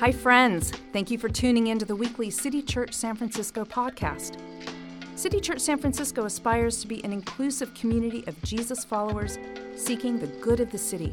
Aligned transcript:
Hi, 0.00 0.12
friends. 0.12 0.70
Thank 0.92 1.10
you 1.10 1.18
for 1.18 1.28
tuning 1.28 1.66
in 1.66 1.78
to 1.80 1.84
the 1.84 1.96
weekly 1.96 2.30
City 2.30 2.62
Church 2.62 2.94
San 2.94 3.16
Francisco 3.16 3.64
podcast. 3.64 4.38
City 5.16 5.40
Church 5.40 5.58
San 5.58 5.76
Francisco 5.76 6.24
aspires 6.24 6.80
to 6.80 6.86
be 6.86 7.02
an 7.02 7.12
inclusive 7.12 7.74
community 7.74 8.22
of 8.28 8.40
Jesus 8.42 8.84
followers 8.84 9.40
seeking 9.74 10.20
the 10.20 10.28
good 10.40 10.60
of 10.60 10.70
the 10.70 10.78
city. 10.78 11.12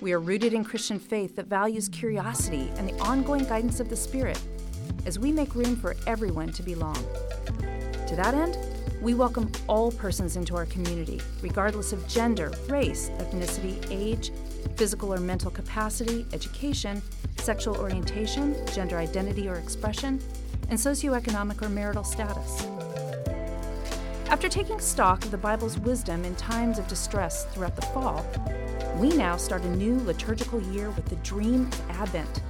We 0.00 0.14
are 0.14 0.20
rooted 0.20 0.54
in 0.54 0.64
Christian 0.64 0.98
faith 0.98 1.36
that 1.36 1.48
values 1.48 1.90
curiosity 1.90 2.72
and 2.76 2.88
the 2.88 2.98
ongoing 2.98 3.44
guidance 3.44 3.78
of 3.78 3.90
the 3.90 3.96
Spirit 3.96 4.40
as 5.04 5.18
we 5.18 5.30
make 5.30 5.54
room 5.54 5.76
for 5.76 5.94
everyone 6.06 6.50
to 6.52 6.62
belong. 6.62 6.96
To 8.06 8.16
that 8.16 8.32
end, 8.32 8.56
we 9.02 9.12
welcome 9.12 9.52
all 9.66 9.92
persons 9.92 10.36
into 10.36 10.56
our 10.56 10.64
community, 10.64 11.20
regardless 11.42 11.92
of 11.92 12.08
gender, 12.08 12.54
race, 12.70 13.10
ethnicity, 13.18 13.86
age, 13.90 14.30
physical 14.76 15.12
or 15.12 15.18
mental 15.18 15.50
capacity, 15.50 16.26
education, 16.32 17.02
sexual 17.36 17.76
orientation, 17.76 18.56
gender 18.72 18.98
identity 18.98 19.48
or 19.48 19.56
expression, 19.56 20.20
and 20.68 20.78
socioeconomic 20.78 21.60
or 21.62 21.68
marital 21.68 22.04
status. 22.04 22.66
After 24.28 24.48
taking 24.48 24.80
stock 24.80 25.24
of 25.24 25.30
the 25.30 25.36
Bible's 25.36 25.78
wisdom 25.78 26.24
in 26.24 26.34
times 26.36 26.78
of 26.78 26.88
distress 26.88 27.44
throughout 27.46 27.76
the 27.76 27.82
fall, 27.82 28.24
we 28.96 29.10
now 29.10 29.36
start 29.36 29.62
a 29.62 29.76
new 29.76 29.98
liturgical 30.04 30.62
year 30.72 30.90
with 30.90 31.04
the 31.06 31.16
dream 31.16 31.66
of 31.66 31.90
Advent, 31.90 32.42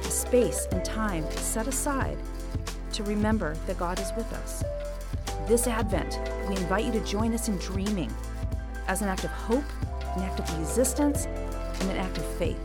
a 0.00 0.10
space 0.10 0.68
and 0.70 0.84
time 0.84 1.28
set 1.32 1.66
aside 1.66 2.16
to 2.92 3.02
remember 3.02 3.56
that 3.66 3.78
God 3.78 3.98
is 3.98 4.12
with 4.16 4.32
us. 4.32 4.62
This 5.48 5.66
Advent, 5.66 6.20
we 6.48 6.56
invite 6.56 6.84
you 6.84 6.92
to 6.92 7.00
join 7.00 7.34
us 7.34 7.48
in 7.48 7.58
dreaming 7.58 8.14
as 8.86 9.02
an 9.02 9.08
act 9.08 9.24
of 9.24 9.30
hope, 9.30 9.64
an 10.16 10.22
act 10.22 10.38
of 10.38 10.58
resistance, 10.58 11.26
and 11.80 11.90
an 11.90 11.96
act 11.96 12.18
of 12.18 12.24
faith. 12.36 12.58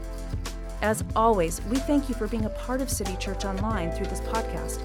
As 0.81 1.03
always, 1.15 1.61
we 1.65 1.77
thank 1.77 2.07
you 2.07 2.15
for 2.15 2.27
being 2.27 2.45
a 2.45 2.49
part 2.49 2.81
of 2.81 2.89
City 2.89 3.15
Church 3.17 3.43
Online 3.43 3.91
through 3.91 4.05
this 4.07 4.21
podcast. 4.21 4.81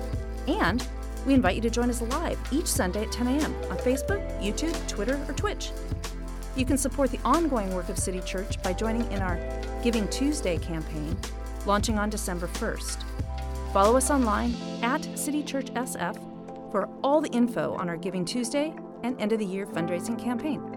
And 0.49 0.87
we 1.27 1.35
invite 1.35 1.57
you 1.57 1.63
to 1.63 1.71
join 1.71 1.89
us 1.89 2.03
live 2.03 2.39
each 2.51 2.67
Sunday 2.67 3.03
at 3.03 3.13
10 3.13 3.27
a.m. 3.29 3.55
on 3.71 3.79
Facebook, 3.79 4.21
YouTube, 4.43 4.75
Twitter, 4.89 5.25
or 5.29 5.35
Twitch. 5.35 5.71
You 6.57 6.65
can 6.65 6.77
support 6.77 7.11
the 7.11 7.21
ongoing 7.25 7.75
work 7.75 7.89
of 7.89 7.99
City 7.99 8.21
Church 8.21 8.63
by 8.63 8.73
joining 8.73 9.11
in 9.11 9.21
our 9.21 9.39
Giving 9.83 10.07
Tuesday 10.09 10.59
campaign, 10.59 11.17
launching 11.67 11.99
on 11.99 12.11
December 12.11 12.47
1st. 12.47 13.03
Follow 13.73 13.97
us 13.97 14.11
online 14.11 14.55
at 14.83 15.03
City 15.19 15.43
Church 15.43 15.67
SF 15.75 16.17
for 16.71 16.89
all 17.03 17.21
the 17.21 17.31
info 17.31 17.75
on 17.75 17.89
our 17.89 17.97
Giving 17.97 18.25
Tuesday 18.25 18.75
and 19.03 19.21
end 19.21 19.33
of 19.33 19.39
the 19.39 19.45
year 19.45 19.67
fundraising 19.67 20.19
campaign. 20.19 20.74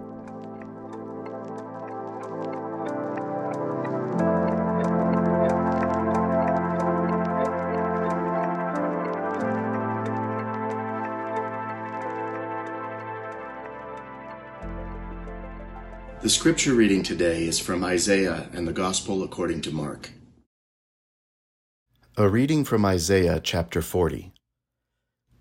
The 16.28 16.34
scripture 16.34 16.74
reading 16.74 17.04
today 17.04 17.48
is 17.48 17.58
from 17.58 17.86
Isaiah 17.86 18.50
and 18.52 18.68
the 18.68 18.74
Gospel 18.74 19.24
according 19.24 19.62
to 19.62 19.72
Mark. 19.72 20.12
A 22.18 22.28
reading 22.28 22.66
from 22.66 22.84
Isaiah 22.84 23.40
chapter 23.42 23.82
40. 23.82 24.34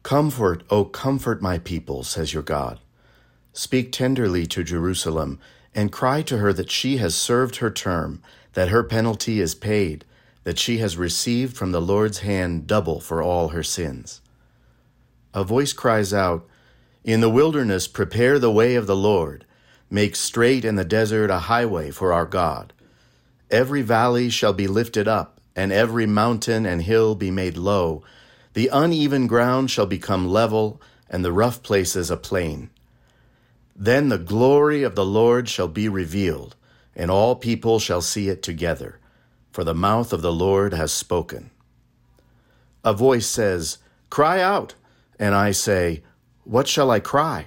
Comfort, 0.04 0.62
O 0.70 0.84
comfort 0.84 1.42
my 1.42 1.58
people, 1.58 2.04
says 2.04 2.32
your 2.32 2.44
God. 2.44 2.78
Speak 3.52 3.90
tenderly 3.90 4.46
to 4.46 4.62
Jerusalem, 4.62 5.40
and 5.74 5.90
cry 5.90 6.22
to 6.22 6.38
her 6.38 6.52
that 6.52 6.70
she 6.70 6.98
has 6.98 7.16
served 7.16 7.56
her 7.56 7.72
term, 7.72 8.22
that 8.52 8.68
her 8.68 8.84
penalty 8.84 9.40
is 9.40 9.56
paid, 9.56 10.04
that 10.44 10.56
she 10.56 10.78
has 10.78 10.96
received 10.96 11.56
from 11.56 11.72
the 11.72 11.82
Lord's 11.82 12.20
hand 12.20 12.68
double 12.68 13.00
for 13.00 13.20
all 13.20 13.48
her 13.48 13.64
sins. 13.64 14.20
A 15.34 15.42
voice 15.42 15.72
cries 15.72 16.14
out, 16.14 16.46
In 17.02 17.20
the 17.20 17.28
wilderness 17.28 17.88
prepare 17.88 18.38
the 18.38 18.52
way 18.52 18.76
of 18.76 18.86
the 18.86 18.94
Lord 18.94 19.46
Make 19.90 20.16
straight 20.16 20.64
in 20.64 20.74
the 20.74 20.84
desert 20.84 21.30
a 21.30 21.38
highway 21.38 21.90
for 21.90 22.12
our 22.12 22.26
God. 22.26 22.72
Every 23.50 23.82
valley 23.82 24.30
shall 24.30 24.52
be 24.52 24.66
lifted 24.66 25.06
up, 25.06 25.40
and 25.54 25.72
every 25.72 26.06
mountain 26.06 26.66
and 26.66 26.82
hill 26.82 27.14
be 27.14 27.30
made 27.30 27.56
low. 27.56 28.02
The 28.54 28.68
uneven 28.72 29.26
ground 29.26 29.70
shall 29.70 29.86
become 29.86 30.26
level, 30.26 30.80
and 31.08 31.24
the 31.24 31.32
rough 31.32 31.62
places 31.62 32.10
a 32.10 32.16
plain. 32.16 32.70
Then 33.76 34.08
the 34.08 34.18
glory 34.18 34.82
of 34.82 34.96
the 34.96 35.04
Lord 35.04 35.48
shall 35.48 35.68
be 35.68 35.88
revealed, 35.88 36.56
and 36.96 37.10
all 37.10 37.36
people 37.36 37.78
shall 37.78 38.00
see 38.00 38.28
it 38.28 38.42
together, 38.42 38.98
for 39.52 39.62
the 39.62 39.74
mouth 39.74 40.12
of 40.12 40.22
the 40.22 40.32
Lord 40.32 40.72
has 40.72 40.92
spoken. 40.92 41.50
A 42.84 42.92
voice 42.92 43.26
says, 43.26 43.78
Cry 44.10 44.40
out. 44.40 44.74
And 45.18 45.34
I 45.34 45.52
say, 45.52 46.02
What 46.44 46.68
shall 46.68 46.90
I 46.90 47.00
cry? 47.00 47.46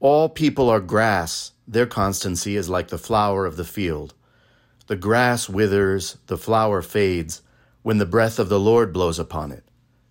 All 0.00 0.28
people 0.28 0.68
are 0.68 0.80
grass 0.80 1.52
their 1.66 1.86
constancy 1.86 2.56
is 2.56 2.68
like 2.68 2.88
the 2.88 2.98
flower 2.98 3.46
of 3.46 3.56
the 3.56 3.64
field. 3.64 4.14
The 4.86 4.96
grass 4.96 5.48
withers, 5.48 6.18
the 6.26 6.36
flower 6.36 6.82
fades, 6.82 7.42
when 7.82 7.98
the 7.98 8.06
breath 8.06 8.38
of 8.38 8.48
the 8.48 8.60
Lord 8.60 8.92
blows 8.92 9.18
upon 9.18 9.50
it. 9.52 9.64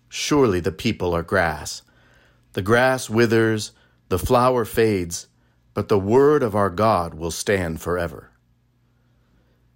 Surely 0.08 0.60
the 0.60 0.72
people 0.72 1.14
are 1.14 1.22
grass. 1.22 1.82
The 2.54 2.62
grass 2.62 3.08
withers, 3.10 3.72
the 4.08 4.18
flower 4.18 4.64
fades, 4.64 5.28
but 5.74 5.88
the 5.88 5.98
word 5.98 6.42
of 6.42 6.54
our 6.54 6.70
God 6.70 7.14
will 7.14 7.30
stand 7.30 7.80
forever. 7.80 8.30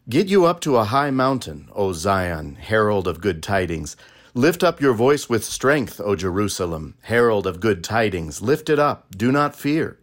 Get 0.08 0.28
you 0.28 0.46
up 0.46 0.60
to 0.60 0.76
a 0.76 0.84
high 0.84 1.10
mountain, 1.10 1.68
O 1.74 1.92
Zion, 1.92 2.54
herald 2.54 3.06
of 3.06 3.20
good 3.20 3.42
tidings. 3.42 3.96
Lift 4.32 4.64
up 4.64 4.80
your 4.80 4.94
voice 4.94 5.28
with 5.28 5.44
strength, 5.44 6.00
O 6.00 6.16
Jerusalem, 6.16 6.94
herald 7.02 7.46
of 7.46 7.60
good 7.60 7.84
tidings. 7.84 8.40
Lift 8.40 8.70
it 8.70 8.78
up, 8.78 9.06
do 9.16 9.30
not 9.32 9.56
fear. 9.56 9.98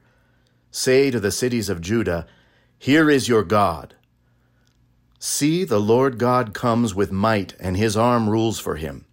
Say 0.76 1.10
to 1.10 1.22
the 1.22 1.32
cities 1.32 1.70
of 1.70 1.80
Judah, 1.80 2.28
Here 2.78 3.10
is 3.10 3.30
your 3.30 3.46
God. 3.46 3.96
See, 5.18 5.64
the 5.64 5.80
Lord 5.80 6.18
God 6.18 6.54
comes 6.54 6.94
with 6.94 7.14
might, 7.14 7.56
and 7.62 7.78
his 7.78 7.96
arm 7.96 8.30
rules 8.30 8.60
for 8.60 8.76
him. 8.76 9.06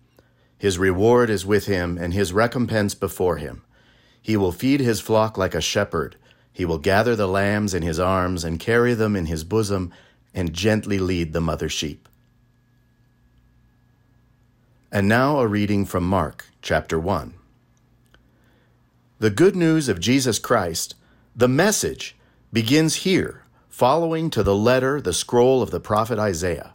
His 0.59 0.77
reward 0.77 1.31
is 1.31 1.47
with 1.47 1.67
him, 1.67 1.97
and 1.99 2.12
his 2.12 2.33
recompense 2.33 2.97
before 2.97 3.37
him. 3.37 3.62
He 4.21 4.37
will 4.37 4.51
feed 4.51 4.81
his 4.81 5.01
flock 5.01 5.39
like 5.39 5.55
a 5.55 5.61
shepherd. 5.61 6.17
He 6.53 6.65
will 6.65 6.78
gather 6.78 7.15
the 7.15 7.28
lambs 7.28 7.75
in 7.75 7.84
his 7.84 8.01
arms, 8.01 8.43
and 8.43 8.59
carry 8.59 8.95
them 8.95 9.15
in 9.15 9.27
his 9.27 9.45
bosom, 9.45 9.93
and 10.34 10.53
gently 10.53 10.99
lead 10.99 11.33
the 11.33 11.41
mother 11.41 11.69
sheep. 11.69 12.09
And 14.91 15.09
now 15.09 15.39
a 15.39 15.47
reading 15.47 15.84
from 15.84 16.03
Mark, 16.03 16.47
chapter 16.61 16.99
1. 16.99 17.34
The 19.21 19.31
good 19.31 19.55
news 19.55 19.89
of 19.89 20.01
Jesus 20.01 20.41
Christ 20.41 20.97
the 21.34 21.48
message 21.48 22.15
begins 22.53 22.97
here, 22.97 23.44
following 23.69 24.28
to 24.28 24.43
the 24.43 24.54
letter 24.54 25.00
the 25.00 25.15
scroll 25.15 25.62
of 25.62 25.70
the 25.70 25.81
prophet 25.81 26.19
Isaiah. 26.19 26.75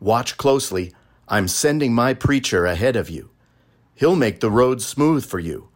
Watch 0.00 0.36
closely, 0.36 0.92
I'm 1.28 1.46
sending 1.46 1.94
my 1.94 2.14
preacher 2.14 2.66
ahead 2.66 2.96
of 2.96 3.08
you. 3.08 3.30
He'll 3.94 4.16
make 4.16 4.40
the 4.40 4.50
road 4.50 4.82
smooth 4.82 5.24
for 5.24 5.38
you. 5.38 5.68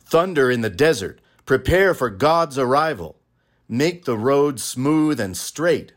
Thunder 0.00 0.50
in 0.50 0.62
the 0.62 0.70
desert, 0.70 1.20
prepare 1.44 1.92
for 1.92 2.08
God's 2.08 2.56
arrival. 2.56 3.18
Make 3.68 4.06
the 4.06 4.16
road 4.16 4.58
smooth 4.58 5.20
and 5.20 5.36
straight. 5.36 5.92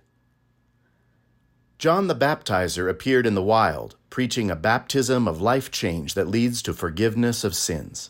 John 1.78 2.08
the 2.08 2.16
Baptizer 2.16 2.90
appeared 2.90 3.26
in 3.26 3.36
the 3.36 3.42
wild, 3.42 3.96
preaching 4.10 4.52
a 4.52 4.56
baptism 4.56 5.28
of 5.30 5.42
life 5.42 5.72
change 5.72 6.14
that 6.16 6.28
leads 6.28 6.62
to 6.64 6.74
forgiveness 6.74 7.46
of 7.46 7.56
sins. 7.56 8.10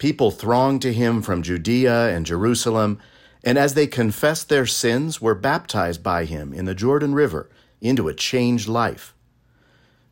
People 0.00 0.30
thronged 0.30 0.80
to 0.80 0.94
him 0.94 1.20
from 1.20 1.42
Judea 1.42 2.08
and 2.08 2.24
Jerusalem, 2.24 2.98
and 3.44 3.58
as 3.58 3.74
they 3.74 3.86
confessed 3.86 4.48
their 4.48 4.64
sins, 4.64 5.20
were 5.20 5.34
baptized 5.34 6.02
by 6.02 6.24
him 6.24 6.54
in 6.54 6.64
the 6.64 6.74
Jordan 6.74 7.14
River 7.14 7.50
into 7.82 8.08
a 8.08 8.14
changed 8.14 8.66
life. 8.66 9.14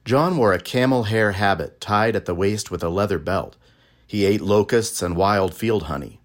John 0.04 0.36
wore 0.36 0.52
a 0.52 0.60
camel 0.60 1.04
hair 1.04 1.32
habit 1.32 1.80
tied 1.80 2.14
at 2.16 2.26
the 2.26 2.34
waist 2.34 2.70
with 2.70 2.82
a 2.82 2.90
leather 2.90 3.18
belt. 3.18 3.56
He 4.06 4.26
ate 4.26 4.42
locusts 4.42 5.00
and 5.00 5.16
wild 5.16 5.54
field 5.54 5.84
honey. 5.84 6.20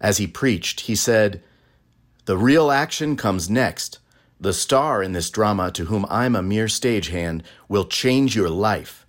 As 0.00 0.18
he 0.18 0.28
preached, 0.28 0.82
he 0.82 0.94
said, 0.94 1.42
The 2.26 2.38
real 2.38 2.70
action 2.70 3.16
comes 3.16 3.50
next. 3.50 3.98
The 4.38 4.52
star 4.52 5.02
in 5.02 5.10
this 5.10 5.28
drama, 5.28 5.72
to 5.72 5.86
whom 5.86 6.06
I'm 6.08 6.36
a 6.36 6.42
mere 6.42 6.66
stagehand, 6.66 7.42
will 7.68 7.84
change 7.84 8.36
your 8.36 8.48
life. 8.48 9.06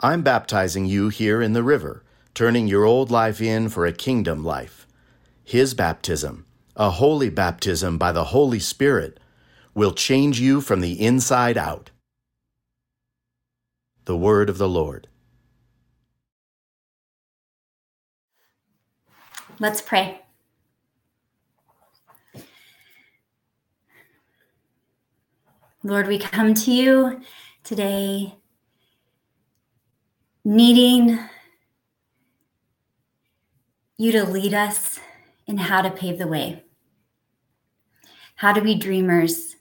I'm 0.00 0.20
baptizing 0.20 0.84
you 0.84 1.08
here 1.08 1.40
in 1.40 1.54
the 1.54 1.62
river 1.62 2.04
turning 2.40 2.66
your 2.66 2.86
old 2.86 3.10
life 3.10 3.38
in 3.38 3.68
for 3.68 3.84
a 3.84 3.92
kingdom 3.92 4.42
life. 4.42 4.86
His 5.44 5.74
baptism, 5.74 6.46
a 6.74 6.88
holy 6.88 7.28
baptism 7.28 7.98
by 7.98 8.12
the 8.12 8.24
Holy 8.24 8.58
Spirit, 8.58 9.20
will 9.74 9.92
change 9.92 10.40
you 10.40 10.62
from 10.62 10.80
the 10.80 10.98
inside 11.04 11.58
out. 11.58 11.90
The 14.06 14.16
Word 14.16 14.48
of 14.48 14.56
the 14.56 14.70
Lord. 14.70 15.06
Let's 19.58 19.82
pray. 19.82 20.22
Lord, 25.82 26.08
we 26.08 26.18
come 26.18 26.54
to 26.54 26.72
you 26.72 27.20
today 27.64 28.36
needing 30.42 31.18
you 34.00 34.10
to 34.10 34.24
lead 34.24 34.54
us 34.54 34.98
in 35.46 35.58
how 35.58 35.82
to 35.82 35.90
pave 35.90 36.16
the 36.16 36.26
way, 36.26 36.64
how 38.36 38.50
to 38.50 38.62
be 38.62 38.74
dreamers 38.74 39.56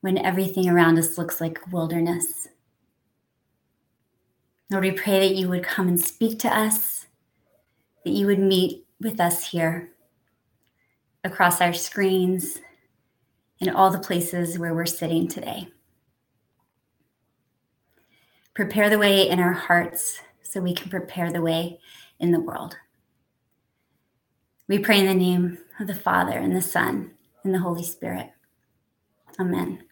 when 0.00 0.18
everything 0.18 0.68
around 0.68 0.98
us 0.98 1.16
looks 1.16 1.40
like 1.40 1.60
wilderness. 1.70 2.48
Lord, 4.68 4.82
we 4.82 4.90
pray 4.90 5.28
that 5.28 5.36
you 5.36 5.48
would 5.48 5.62
come 5.62 5.86
and 5.86 6.00
speak 6.00 6.40
to 6.40 6.48
us, 6.48 7.06
that 8.04 8.10
you 8.10 8.26
would 8.26 8.40
meet 8.40 8.84
with 9.00 9.20
us 9.20 9.50
here 9.50 9.92
across 11.22 11.60
our 11.60 11.72
screens 11.72 12.58
in 13.60 13.68
all 13.68 13.90
the 13.90 14.00
places 14.00 14.58
where 14.58 14.74
we're 14.74 14.84
sitting 14.84 15.28
today. 15.28 15.68
Prepare 18.52 18.90
the 18.90 18.98
way 18.98 19.28
in 19.28 19.38
our 19.38 19.52
hearts 19.52 20.18
so 20.42 20.60
we 20.60 20.74
can 20.74 20.90
prepare 20.90 21.30
the 21.30 21.40
way 21.40 21.78
in 22.18 22.32
the 22.32 22.40
world. 22.40 22.76
We 24.68 24.80
pray 24.80 24.98
in 24.98 25.06
the 25.06 25.14
name 25.14 25.58
of 25.78 25.86
the 25.86 25.94
Father 25.94 26.36
and 26.36 26.54
the 26.54 26.60
Son 26.60 27.12
and 27.44 27.54
the 27.54 27.60
Holy 27.60 27.84
Spirit. 27.84 28.30
Amen. 29.38 29.84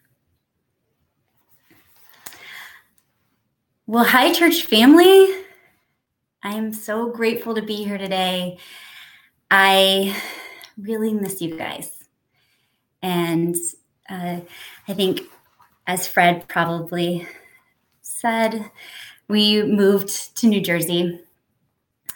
Well, 3.87 4.03
hi, 4.03 4.33
church 4.33 4.63
family. 4.63 5.33
I 6.43 6.55
am 6.55 6.73
so 6.73 7.09
grateful 7.09 7.55
to 7.55 7.61
be 7.61 7.85
here 7.85 7.97
today. 7.97 8.57
I 9.49 10.13
really 10.77 11.13
miss 11.13 11.39
you 11.39 11.57
guys. 11.57 12.03
And 13.01 13.55
uh, 14.09 14.41
I 14.89 14.93
think, 14.93 15.21
as 15.87 16.05
Fred 16.05 16.49
probably 16.49 17.25
said, 18.01 18.71
we 19.29 19.63
moved 19.63 20.35
to 20.37 20.47
New 20.47 20.59
Jersey 20.59 21.21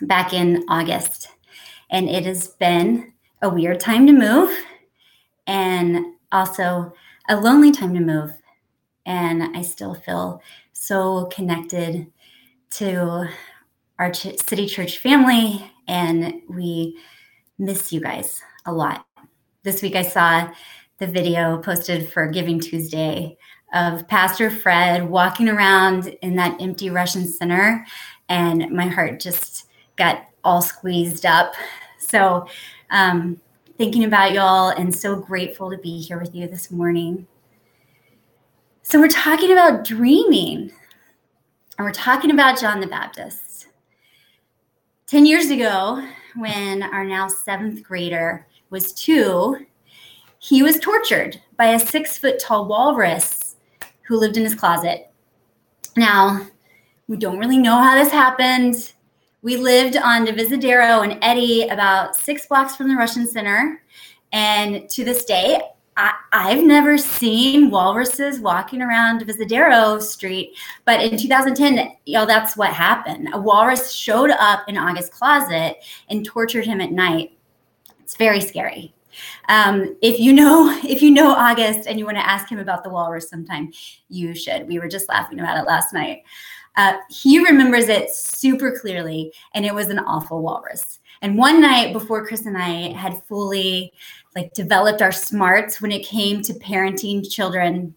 back 0.02 0.34
in 0.34 0.66
August. 0.68 1.30
And 1.90 2.10
it 2.10 2.26
has 2.26 2.48
been 2.48 3.14
a 3.42 3.50
weird 3.50 3.80
time 3.80 4.06
to 4.08 4.14
move 4.14 4.56
and 5.48 6.16
also 6.32 6.94
a 7.30 7.40
lonely 7.40 7.72
time 7.72 7.94
to 7.94 8.00
move. 8.00 8.32
And 9.06 9.56
I 9.58 9.62
still 9.62 9.96
feel 9.96 10.42
so 10.74 11.26
connected 11.26 12.08
to 12.72 13.28
our 13.98 14.12
ch- 14.12 14.38
city 14.38 14.68
church 14.68 15.00
family, 15.00 15.72
and 15.88 16.42
we 16.48 16.98
miss 17.58 17.92
you 17.92 18.00
guys 18.00 18.42
a 18.66 18.72
lot. 18.72 19.06
This 19.64 19.82
week 19.82 19.96
I 19.96 20.04
saw 20.04 20.50
the 21.00 21.08
video 21.08 21.58
posted 21.58 22.08
for 22.10 22.28
Giving 22.28 22.60
Tuesday 22.60 23.38
of 23.74 24.08
Pastor 24.08 24.50
Fred 24.50 25.10
walking 25.10 25.50
around 25.50 26.08
in 26.22 26.36
that 26.36 26.62
empty 26.62 26.90
Russian 26.90 27.26
center, 27.26 27.86
and 28.30 28.70
my 28.72 28.88
heart 28.88 29.20
just 29.20 29.68
got 29.98 30.29
all 30.44 30.62
squeezed 30.62 31.26
up. 31.26 31.54
So, 31.98 32.48
um, 32.92 33.40
thinking 33.78 34.06
about 34.06 34.34
y'all 34.34 34.70
and 34.70 34.94
so 34.94 35.16
grateful 35.16 35.70
to 35.72 35.78
be 35.78 36.00
here 36.00 36.20
with 36.20 36.34
you 36.34 36.48
this 36.48 36.72
morning. 36.72 37.28
So, 38.82 39.00
we're 39.00 39.08
talking 39.08 39.52
about 39.52 39.86
dreaming, 39.86 40.72
and 41.78 41.86
we're 41.86 41.92
talking 41.92 42.32
about 42.32 42.60
John 42.60 42.80
the 42.80 42.88
Baptist. 42.88 43.68
10 45.08 45.26
years 45.26 45.50
ago, 45.50 46.08
when 46.36 46.84
our 46.84 47.04
now 47.04 47.28
seventh 47.28 47.84
grader 47.84 48.46
was 48.70 48.94
two, 48.94 49.66
he 50.40 50.64
was 50.64 50.80
tortured 50.80 51.42
by 51.58 51.68
a 51.74 51.80
six 51.80 52.18
foot 52.18 52.40
tall 52.40 52.66
walrus 52.66 53.56
who 54.04 54.18
lived 54.18 54.38
in 54.38 54.44
his 54.44 54.56
closet. 54.56 55.12
Now, 55.98 56.48
we 57.08 57.18
don't 57.18 57.40
really 57.40 57.58
know 57.58 57.78
how 57.82 57.96
this 57.96 58.12
happened. 58.12 58.94
We 59.42 59.56
lived 59.56 59.96
on 59.96 60.26
Divisadero 60.26 61.04
and 61.04 61.18
Eddy, 61.22 61.68
about 61.70 62.16
six 62.16 62.46
blocks 62.46 62.76
from 62.76 62.90
the 62.90 62.96
Russian 62.96 63.26
Center. 63.26 63.82
And 64.34 64.90
to 64.90 65.06
this 65.06 65.24
day, 65.24 65.62
I, 66.32 66.52
have 66.52 66.64
never 66.64 66.98
seen 66.98 67.70
walruses 67.70 68.40
walking 68.40 68.82
around 68.82 69.22
Divisadero 69.22 70.02
Street, 70.02 70.56
but 70.86 71.02
in 71.02 71.18
2010, 71.18 71.92
you 72.06 72.14
know, 72.14 72.26
that's 72.26 72.56
what 72.56 72.74
happened. 72.74 73.30
A 73.34 73.40
walrus 73.40 73.92
showed 73.92 74.30
up 74.30 74.62
in 74.70 74.78
August's 74.78 75.14
closet 75.14 75.78
and 76.10 76.26
tortured 76.26 76.66
him 76.66 76.80
at 76.80 76.92
night. 76.92 77.38
It's 78.02 78.16
very 78.16 78.40
scary. 78.40 78.94
Um, 79.50 79.98
if 80.02 80.20
you 80.20 80.32
know 80.32 80.80
if 80.84 81.02
you 81.02 81.12
know 81.12 81.32
August 81.32 81.88
and 81.88 82.00
you 82.00 82.06
want 82.06 82.18
to 82.18 82.30
ask 82.30 82.50
him 82.50 82.60
about 82.60 82.84
the 82.84 82.90
walrus 82.90 83.30
sometime, 83.30 83.72
you 84.08 84.34
should. 84.34 84.68
We 84.68 84.80
were 84.80 84.88
just 84.88 85.10
laughing 85.10 85.40
about 85.40 85.58
it 85.58 85.68
last 85.68 85.94
night. 85.94 86.24
Uh, 86.80 86.98
he 87.10 87.44
remembers 87.44 87.90
it 87.90 88.10
super 88.10 88.80
clearly, 88.80 89.34
and 89.54 89.66
it 89.66 89.76
was 89.76 89.90
an 89.90 90.00
awful 90.00 90.42
walrus. 90.42 91.00
And 91.22 91.38
one 91.38 91.60
night 91.60 91.92
before 91.92 92.26
Chris 92.26 92.46
and 92.46 92.58
I 92.58 92.94
had 92.94 93.22
fully 93.26 93.92
like 94.34 94.54
developed 94.54 95.02
our 95.02 95.12
smarts 95.12 95.82
when 95.82 95.92
it 95.92 96.06
came 96.06 96.42
to 96.42 96.54
parenting 96.54 97.30
children, 97.30 97.94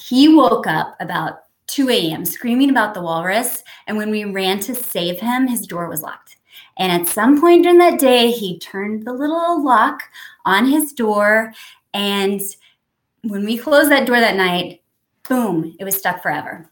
he 0.00 0.28
woke 0.28 0.68
up 0.68 0.94
about 1.00 1.46
2 1.66 1.90
a.m. 1.90 2.24
screaming 2.24 2.70
about 2.70 2.94
the 2.94 3.02
walrus. 3.02 3.64
And 3.88 3.96
when 3.96 4.12
we 4.12 4.24
ran 4.24 4.60
to 4.60 4.72
save 4.72 5.18
him, 5.18 5.48
his 5.48 5.66
door 5.66 5.88
was 5.88 6.00
locked. 6.00 6.36
And 6.76 6.92
at 6.92 7.08
some 7.08 7.40
point 7.40 7.64
during 7.64 7.78
that 7.78 7.98
day, 7.98 8.30
he 8.30 8.60
turned 8.60 9.04
the 9.04 9.12
little 9.12 9.64
lock 9.64 10.04
on 10.44 10.64
his 10.64 10.92
door. 10.92 11.52
And 11.92 12.40
when 13.24 13.44
we 13.44 13.58
closed 13.58 13.90
that 13.90 14.06
door 14.06 14.20
that 14.20 14.36
night, 14.36 14.80
boom, 15.28 15.74
it 15.80 15.84
was 15.84 15.96
stuck 15.96 16.22
forever. 16.22 16.70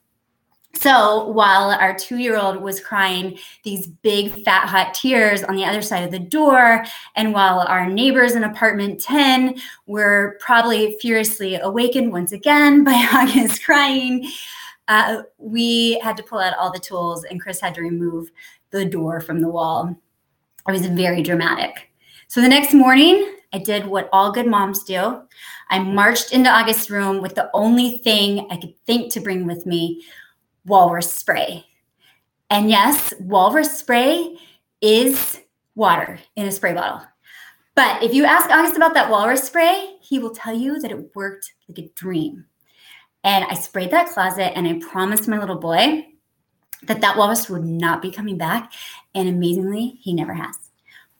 So 0.81 1.29
while 1.29 1.71
our 1.71 1.95
two 1.95 2.19
year 2.19 2.37
old 2.37 2.61
was 2.61 2.81
crying 2.81 3.39
these 3.63 3.87
big, 3.87 4.45
fat, 4.45 4.69
hot 4.69 4.93
tears 4.93 5.43
on 5.43 5.57
the 5.57 5.65
other 5.65 5.81
side 5.81 6.05
of 6.05 6.11
the 6.11 6.19
door, 6.19 6.85
and 7.15 7.33
while 7.33 7.61
our 7.61 7.89
neighbors 7.89 8.35
in 8.35 8.45
apartment 8.45 9.01
10 9.01 9.59
were 9.87 10.37
probably 10.41 10.97
furiously 11.01 11.55
awakened 11.57 12.13
once 12.13 12.33
again 12.33 12.85
by 12.85 12.93
August 13.13 13.65
crying, 13.65 14.31
uh, 14.89 15.23
we 15.39 15.99
had 16.01 16.17
to 16.19 16.23
pull 16.23 16.39
out 16.39 16.57
all 16.59 16.71
the 16.71 16.79
tools, 16.79 17.25
and 17.25 17.41
Chris 17.41 17.61
had 17.61 17.75
to 17.75 17.81
remove 17.81 18.31
the 18.71 18.85
door 18.85 19.21
from 19.21 19.41
the 19.41 19.49
wall. 19.49 19.97
It 20.69 20.73
was 20.73 20.87
very 20.87 21.23
dramatic. 21.23 21.91
So 22.29 22.41
the 22.41 22.49
next 22.49 22.75
morning, 22.75 23.35
I 23.53 23.59
did 23.59 23.87
what 23.87 24.09
all 24.13 24.31
good 24.31 24.47
moms 24.47 24.83
do. 24.85 25.23
I 25.71 25.79
marched 25.79 26.33
into 26.33 26.51
August's 26.51 26.91
room 26.91 27.23
with 27.23 27.35
the 27.35 27.51
only 27.55 27.99
thing 27.99 28.47
I 28.51 28.57
could 28.57 28.75
think 28.85 29.13
to 29.13 29.21
bring 29.21 29.47
with 29.47 29.65
me 29.65 30.05
walrus 30.67 31.13
spray. 31.13 31.65
And 32.51 32.71
yes, 32.71 33.15
walrus 33.21 33.79
spray 33.79 34.37
is 34.81 35.41
water 35.75 36.19
in 36.37 36.47
a 36.47 36.53
spray 36.53 36.75
bottle. 36.75 37.03
But 37.75 38.03
if 38.03 38.15
you 38.15 38.25
ask 38.25 38.51
August 38.51 38.77
about 38.77 38.95
that 38.95 39.11
walrus 39.11 39.45
spray, 39.45 39.97
he 40.01 40.19
will 40.19 40.31
tell 40.31 40.55
you 40.55 40.81
that 40.81 40.91
it 40.91 41.15
worked 41.15 41.53
like 41.69 41.79
a 41.79 41.91
dream. 41.95 42.47
And 43.25 43.45
I 43.45 43.55
sprayed 43.55 43.91
that 43.91 44.09
closet 44.09 44.57
and 44.57 44.67
I 44.67 44.81
promised 44.89 45.29
my 45.29 45.39
little 45.39 45.59
boy 45.59 46.07
that 46.85 47.01
that 47.01 47.17
walrus 47.17 47.51
would 47.51 47.65
not 47.65 48.01
be 48.01 48.11
coming 48.11 48.39
back. 48.39 48.73
And 49.15 49.29
amazingly, 49.29 49.99
he 50.01 50.15
never 50.15 50.33
has. 50.33 50.57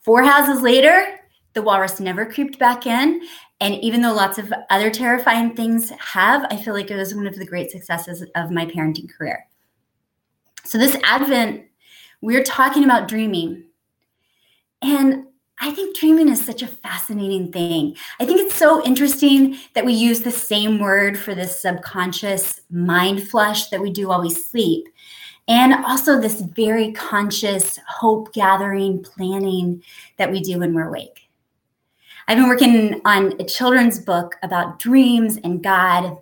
Four 0.01 0.23
houses 0.23 0.63
later, 0.63 1.19
the 1.55 1.63
walrus 1.63 1.99
never 1.99 2.25
creeped 2.25 2.59
back 2.59 2.87
in. 2.87 3.23
And 3.61 3.75
even 3.77 4.03
though 4.03 4.13
lots 4.13 4.39
of 4.39 4.53
other 4.69 4.91
terrifying 4.91 5.55
things 5.55 5.91
have, 5.91 6.45
I 6.51 6.57
feel 6.57 6.75
like 6.75 6.91
it 6.91 6.97
was 6.97 7.15
one 7.15 7.27
of 7.27 7.37
the 7.37 7.47
great 7.47 7.71
successes 7.71 8.25
of 8.35 8.51
my 8.51 8.67
parenting 8.67 9.11
career. 9.11 9.47
So, 10.65 10.79
this 10.79 10.97
Advent, 11.05 11.65
we're 12.21 12.43
talking 12.43 12.85
about 12.85 13.09
dreaming. 13.09 13.65
And 14.83 15.27
I 15.59 15.71
think 15.71 15.97
dreaming 15.97 16.29
is 16.29 16.45
such 16.45 16.63
a 16.63 16.67
fascinating 16.67 17.51
thing. 17.51 17.97
I 18.21 18.27
think 18.27 18.41
it's 18.41 18.55
so 18.55 18.85
interesting 18.85 19.57
that 19.75 19.87
we 19.87 19.95
use 19.95 20.21
the 20.21 20.31
same 20.31 20.79
word 20.79 21.19
for 21.19 21.35
this 21.35 21.63
subconscious 21.63 22.61
mind 22.71 23.27
flush 23.27 23.69
that 23.71 23.81
we 23.81 23.91
do 23.91 24.09
while 24.09 24.21
we 24.21 24.31
sleep. 24.31 24.87
And 25.49 25.73
also 25.85 26.21
this 26.21 26.41
very 26.41 26.93
conscious 26.93 27.79
hope 27.89 28.35
gathering, 28.35 29.03
planning 29.03 29.83
that 30.19 30.31
we 30.31 30.41
do 30.41 30.59
when 30.59 30.75
we're 30.75 30.89
awake. 30.89 31.26
I've 32.29 32.39
been 32.39 32.49
working 32.49 33.01
on 33.05 33.41
a 33.41 33.45
children's 33.45 34.01
book 34.01 34.35
about 34.43 34.81
dreams 34.81 35.39
and 35.45 35.63
God 35.63 36.19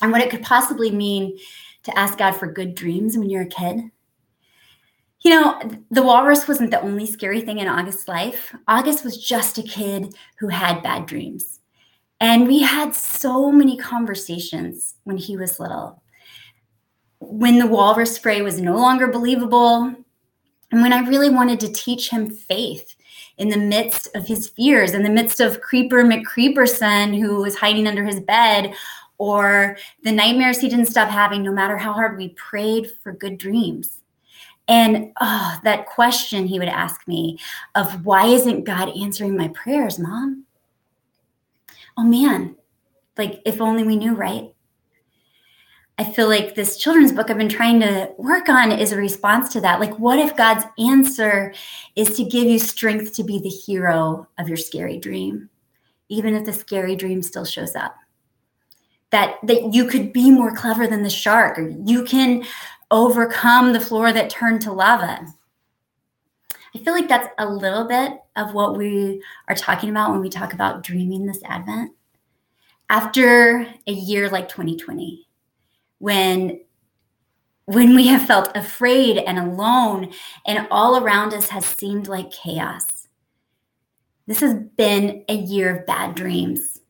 and 0.00 0.10
what 0.10 0.20
it 0.20 0.30
could 0.30 0.42
possibly 0.42 0.90
mean 0.90 1.38
to 1.84 1.96
ask 1.96 2.18
God 2.18 2.32
for 2.32 2.48
good 2.48 2.74
dreams 2.74 3.16
when 3.16 3.30
you're 3.30 3.42
a 3.42 3.46
kid. 3.46 3.90
You 5.20 5.30
know, 5.30 5.60
the 5.92 6.02
walrus 6.02 6.48
wasn't 6.48 6.72
the 6.72 6.80
only 6.80 7.06
scary 7.06 7.40
thing 7.40 7.58
in 7.58 7.68
August's 7.68 8.08
life. 8.08 8.52
August 8.66 9.04
was 9.04 9.16
just 9.16 9.58
a 9.58 9.62
kid 9.62 10.16
who 10.40 10.48
had 10.48 10.82
bad 10.82 11.06
dreams. 11.06 11.60
And 12.20 12.48
we 12.48 12.60
had 12.60 12.92
so 12.92 13.52
many 13.52 13.76
conversations 13.76 14.96
when 15.04 15.16
he 15.16 15.36
was 15.36 15.60
little. 15.60 16.02
When 17.20 17.58
the 17.58 17.68
walrus 17.68 18.16
spray 18.16 18.42
was 18.42 18.60
no 18.60 18.76
longer 18.76 19.06
believable, 19.06 19.94
and 20.72 20.82
when 20.82 20.92
I 20.92 21.06
really 21.06 21.30
wanted 21.30 21.60
to 21.60 21.72
teach 21.72 22.10
him 22.10 22.28
faith 22.28 22.96
in 23.38 23.48
the 23.48 23.56
midst 23.56 24.08
of 24.14 24.26
his 24.26 24.48
fears, 24.48 24.92
in 24.92 25.02
the 25.02 25.10
midst 25.10 25.40
of 25.40 25.60
Creeper 25.60 26.04
McCreeperson, 26.04 27.18
who 27.18 27.36
was 27.42 27.56
hiding 27.56 27.86
under 27.86 28.04
his 28.04 28.20
bed, 28.20 28.74
or 29.18 29.76
the 30.02 30.12
nightmares 30.12 30.60
he 30.60 30.68
didn't 30.68 30.86
stop 30.86 31.08
having, 31.08 31.42
no 31.42 31.52
matter 31.52 31.76
how 31.76 31.92
hard 31.92 32.16
we 32.16 32.30
prayed 32.30 32.90
for 33.02 33.12
good 33.12 33.38
dreams. 33.38 34.00
And 34.68 35.12
oh, 35.20 35.58
that 35.64 35.86
question 35.86 36.46
he 36.46 36.58
would 36.58 36.68
ask 36.68 37.06
me 37.08 37.38
of 37.74 38.04
why 38.04 38.26
isn't 38.26 38.64
God 38.64 38.90
answering 38.96 39.36
my 39.36 39.48
prayers, 39.48 39.98
mom? 39.98 40.44
Oh 41.96 42.04
man, 42.04 42.56
like 43.18 43.42
if 43.44 43.60
only 43.60 43.84
we 43.84 43.96
knew, 43.96 44.14
right? 44.14 44.51
I 46.02 46.12
feel 46.12 46.26
like 46.26 46.56
this 46.56 46.78
children's 46.78 47.12
book 47.12 47.30
I've 47.30 47.38
been 47.38 47.48
trying 47.48 47.78
to 47.78 48.10
work 48.18 48.48
on 48.48 48.72
is 48.72 48.90
a 48.90 48.96
response 48.96 49.52
to 49.52 49.60
that. 49.60 49.78
Like, 49.78 49.96
what 50.00 50.18
if 50.18 50.36
God's 50.36 50.64
answer 50.76 51.54
is 51.94 52.16
to 52.16 52.24
give 52.24 52.48
you 52.48 52.58
strength 52.58 53.14
to 53.14 53.22
be 53.22 53.38
the 53.38 53.48
hero 53.48 54.26
of 54.36 54.48
your 54.48 54.56
scary 54.56 54.98
dream, 54.98 55.48
even 56.08 56.34
if 56.34 56.44
the 56.44 56.52
scary 56.52 56.96
dream 56.96 57.22
still 57.22 57.44
shows 57.44 57.76
up? 57.76 57.94
That, 59.10 59.36
that 59.44 59.72
you 59.72 59.86
could 59.86 60.12
be 60.12 60.32
more 60.32 60.52
clever 60.52 60.88
than 60.88 61.04
the 61.04 61.08
shark, 61.08 61.56
or 61.56 61.68
you 61.68 62.02
can 62.02 62.42
overcome 62.90 63.72
the 63.72 63.78
floor 63.78 64.12
that 64.12 64.28
turned 64.28 64.60
to 64.62 64.72
lava. 64.72 65.24
I 66.74 66.78
feel 66.78 66.94
like 66.94 67.08
that's 67.08 67.28
a 67.38 67.46
little 67.48 67.86
bit 67.86 68.14
of 68.34 68.54
what 68.54 68.76
we 68.76 69.22
are 69.46 69.54
talking 69.54 69.90
about 69.90 70.10
when 70.10 70.20
we 70.20 70.30
talk 70.30 70.52
about 70.52 70.82
dreaming 70.82 71.26
this 71.26 71.44
Advent. 71.44 71.92
After 72.90 73.68
a 73.86 73.92
year 73.92 74.28
like 74.30 74.48
2020, 74.48 75.28
when 76.02 76.58
when 77.66 77.94
we 77.94 78.08
have 78.08 78.26
felt 78.26 78.54
afraid 78.56 79.18
and 79.18 79.38
alone 79.38 80.12
and 80.44 80.66
all 80.68 80.96
around 81.02 81.32
us 81.32 81.48
has 81.48 81.64
seemed 81.64 82.08
like 82.08 82.32
chaos. 82.32 83.06
This 84.26 84.40
has 84.40 84.54
been 84.76 85.24
a 85.28 85.36
year 85.36 85.76
of 85.76 85.86
bad 85.86 86.16
dreams. 86.16 86.80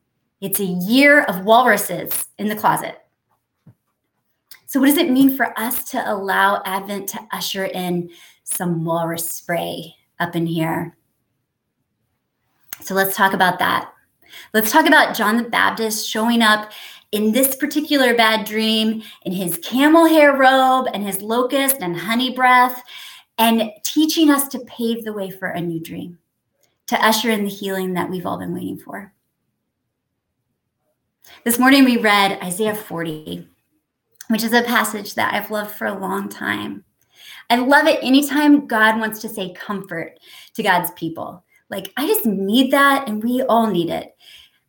It's 0.41 0.59
a 0.59 0.65
year 0.65 1.21
of 1.25 1.45
walruses 1.45 2.25
in 2.39 2.47
the 2.47 2.55
closet. 2.55 2.97
So, 4.65 4.79
what 4.79 4.87
does 4.87 4.97
it 4.97 5.11
mean 5.11 5.37
for 5.37 5.57
us 5.59 5.83
to 5.91 6.11
allow 6.11 6.63
Advent 6.65 7.09
to 7.09 7.19
usher 7.31 7.65
in 7.65 8.09
some 8.43 8.83
walrus 8.83 9.29
spray 9.29 9.93
up 10.19 10.35
in 10.35 10.47
here? 10.47 10.97
So, 12.81 12.95
let's 12.95 13.15
talk 13.15 13.33
about 13.33 13.59
that. 13.59 13.93
Let's 14.53 14.71
talk 14.71 14.85
about 14.85 15.15
John 15.15 15.37
the 15.37 15.43
Baptist 15.43 16.09
showing 16.09 16.41
up 16.41 16.71
in 17.13 17.31
this 17.31 17.55
particular 17.55 18.15
bad 18.15 18.45
dream 18.45 19.03
in 19.21 19.31
his 19.31 19.59
camel 19.59 20.05
hair 20.05 20.35
robe 20.35 20.87
and 20.93 21.05
his 21.05 21.21
locust 21.21 21.77
and 21.79 21.95
honey 21.95 22.33
breath 22.33 22.83
and 23.37 23.71
teaching 23.83 24.31
us 24.31 24.47
to 24.47 24.59
pave 24.61 25.05
the 25.05 25.13
way 25.13 25.29
for 25.29 25.49
a 25.49 25.61
new 25.61 25.79
dream, 25.79 26.17
to 26.87 27.05
usher 27.05 27.29
in 27.29 27.43
the 27.43 27.49
healing 27.49 27.93
that 27.93 28.09
we've 28.09 28.25
all 28.25 28.39
been 28.39 28.53
waiting 28.53 28.77
for. 28.77 29.13
This 31.43 31.59
morning 31.59 31.85
we 31.85 31.97
read 31.97 32.41
Isaiah 32.43 32.75
40, 32.75 33.47
which 34.29 34.43
is 34.43 34.53
a 34.53 34.63
passage 34.63 35.13
that 35.13 35.35
I've 35.35 35.51
loved 35.51 35.71
for 35.71 35.85
a 35.85 35.99
long 35.99 36.29
time. 36.29 36.83
I 37.49 37.57
love 37.57 37.85
it 37.85 37.99
anytime 38.01 38.65
God 38.65 38.99
wants 38.99 39.19
to 39.21 39.29
say 39.29 39.53
comfort 39.53 40.19
to 40.55 40.63
God's 40.63 40.89
people. 40.91 41.43
Like, 41.69 41.93
I 41.95 42.07
just 42.07 42.25
need 42.25 42.71
that, 42.71 43.07
and 43.07 43.23
we 43.23 43.43
all 43.43 43.67
need 43.67 43.89
it. 43.89 44.15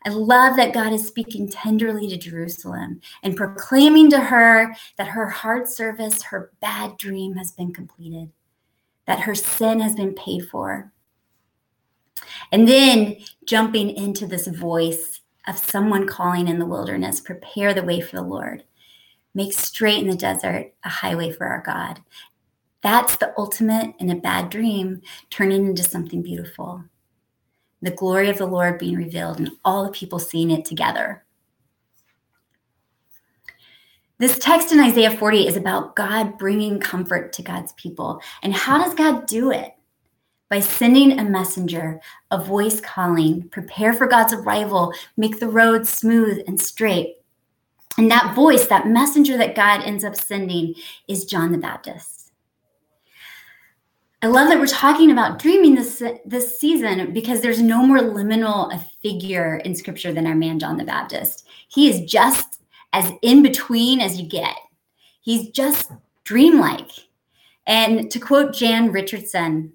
I 0.06 0.10
love 0.10 0.56
that 0.56 0.74
God 0.74 0.92
is 0.92 1.06
speaking 1.06 1.48
tenderly 1.48 2.08
to 2.08 2.18
Jerusalem 2.18 3.00
and 3.22 3.36
proclaiming 3.36 4.10
to 4.10 4.20
her 4.20 4.76
that 4.98 5.08
her 5.08 5.26
hard 5.26 5.66
service, 5.66 6.22
her 6.22 6.52
bad 6.60 6.98
dream 6.98 7.36
has 7.36 7.52
been 7.52 7.72
completed, 7.72 8.30
that 9.06 9.20
her 9.20 9.34
sin 9.34 9.80
has 9.80 9.94
been 9.94 10.14
paid 10.14 10.46
for. 10.48 10.92
And 12.52 12.68
then 12.68 13.16
jumping 13.46 13.90
into 13.90 14.26
this 14.26 14.46
voice 14.46 15.22
of 15.46 15.58
someone 15.58 16.06
calling 16.06 16.48
in 16.48 16.58
the 16.58 16.66
wilderness, 16.66 17.20
prepare 17.20 17.72
the 17.72 17.82
way 17.82 18.00
for 18.00 18.16
the 18.16 18.22
Lord, 18.22 18.64
make 19.34 19.54
straight 19.54 20.02
in 20.02 20.10
the 20.10 20.16
desert 20.16 20.74
a 20.84 20.88
highway 20.88 21.30
for 21.30 21.46
our 21.46 21.62
God. 21.62 22.00
That's 22.82 23.16
the 23.16 23.32
ultimate 23.38 23.94
in 23.98 24.10
a 24.10 24.16
bad 24.16 24.50
dream 24.50 25.00
turning 25.30 25.64
into 25.64 25.82
something 25.82 26.20
beautiful 26.20 26.84
the 27.84 27.90
glory 27.90 28.30
of 28.30 28.38
the 28.38 28.46
Lord 28.46 28.78
being 28.78 28.96
revealed 28.96 29.38
and 29.38 29.50
all 29.64 29.84
the 29.84 29.90
people 29.90 30.18
seeing 30.18 30.50
it 30.50 30.64
together. 30.64 31.24
This 34.18 34.38
text 34.38 34.72
in 34.72 34.80
Isaiah 34.80 35.10
40 35.10 35.46
is 35.46 35.56
about 35.56 35.96
God 35.96 36.38
bringing 36.38 36.78
comfort 36.78 37.32
to 37.34 37.42
God's 37.42 37.72
people. 37.72 38.22
And 38.42 38.54
how 38.54 38.82
does 38.82 38.94
God 38.94 39.26
do 39.26 39.50
it? 39.50 39.74
By 40.48 40.60
sending 40.60 41.18
a 41.18 41.24
messenger, 41.24 42.00
a 42.30 42.42
voice 42.42 42.80
calling, 42.80 43.48
prepare 43.48 43.92
for 43.92 44.06
God's 44.06 44.32
arrival, 44.32 44.94
make 45.16 45.40
the 45.40 45.48
road 45.48 45.86
smooth 45.86 46.42
and 46.46 46.60
straight. 46.60 47.16
And 47.98 48.10
that 48.10 48.34
voice, 48.34 48.66
that 48.68 48.86
messenger 48.86 49.36
that 49.36 49.54
God 49.54 49.82
ends 49.82 50.04
up 50.04 50.14
sending, 50.14 50.74
is 51.08 51.24
John 51.24 51.52
the 51.52 51.58
Baptist. 51.58 52.23
I 54.24 54.26
love 54.26 54.48
that 54.48 54.58
we're 54.58 54.66
talking 54.66 55.10
about 55.10 55.38
dreaming 55.38 55.74
this 55.74 56.02
this 56.24 56.58
season 56.58 57.12
because 57.12 57.42
there's 57.42 57.60
no 57.60 57.84
more 57.84 57.98
liminal 57.98 58.74
a 58.74 58.78
figure 59.02 59.56
in 59.66 59.74
scripture 59.74 60.14
than 60.14 60.26
our 60.26 60.34
man 60.34 60.58
John 60.58 60.78
the 60.78 60.84
Baptist. 60.84 61.46
He 61.68 61.90
is 61.90 62.10
just 62.10 62.62
as 62.94 63.12
in 63.20 63.42
between 63.42 64.00
as 64.00 64.18
you 64.18 64.26
get. 64.26 64.56
He's 65.20 65.50
just 65.50 65.92
dreamlike. 66.24 66.88
And 67.66 68.10
to 68.10 68.18
quote 68.18 68.54
Jan 68.54 68.92
Richardson, 68.92 69.74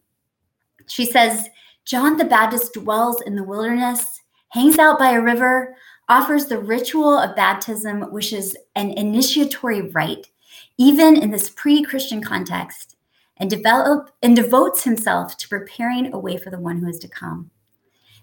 she 0.88 1.06
says, 1.06 1.48
John 1.86 2.18
the 2.18 2.25
Baptist 2.25 2.74
dwells 2.74 3.22
in 3.22 3.36
the 3.36 3.44
wilderness, 3.44 4.20
hangs 4.48 4.79
out 4.79 4.98
by 4.98 5.12
a 5.12 5.22
river, 5.22 5.75
offers 6.08 6.48
the 6.48 6.58
ritual 6.58 7.20
of 7.20 7.36
baptism, 7.36 8.12
which 8.12 8.34
is 8.34 8.58
an 8.75 8.89
initiatory 8.94 9.91
rite, 9.91 10.32
even 10.79 11.22
in 11.22 11.29
this 11.29 11.51
pre 11.51 11.84
Christian 11.84 12.24
context 12.24 12.96
and 13.39 13.50
develop 13.50 14.12
and 14.22 14.36
devotes 14.36 14.84
himself 14.84 15.38
to 15.38 15.50
preparing 15.50 16.13
a 16.13 16.19
way 16.19 16.38
for 16.38 16.50
the 16.50 16.60
one 16.60 16.79
who 16.79 16.89
is 16.89 17.00
to 17.00 17.08
come. 17.08 17.51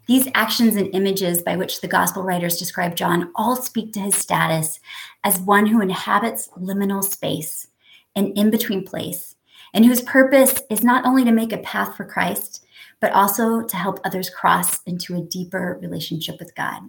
These 0.07 0.29
actions 0.35 0.77
and 0.77 0.95
images 0.95 1.43
by 1.43 1.57
which 1.57 1.81
the 1.81 1.89
gospel 1.89 2.23
writers 2.23 2.59
describe 2.59 2.95
John 2.95 3.33
all 3.35 3.57
speak 3.57 3.93
to 3.95 4.01
his 4.01 4.15
status 4.15 4.79
as 5.25 5.41
one 5.41 5.67
who 5.67 5.81
inhabits 5.81 6.49
liminal 6.57 7.03
space, 7.03 7.67
an 8.15 8.33
in 8.33 8.51
between 8.51 8.85
place, 8.85 9.35
and 9.75 9.85
whose 9.85 10.03
purpose 10.03 10.63
is 10.71 10.85
not 10.85 11.05
only 11.05 11.25
to 11.25 11.33
make 11.33 11.53
a 11.53 11.59
path 11.59 11.97
for 11.97 12.05
Christ, 12.05 12.65
but 13.01 13.13
also 13.13 13.63
to 13.63 13.77
help 13.77 13.99
others 14.05 14.31
cross 14.31 14.81
into 14.83 15.17
a 15.17 15.23
deeper 15.23 15.79
relationship 15.83 16.39
with 16.39 16.55
God. 16.55 16.83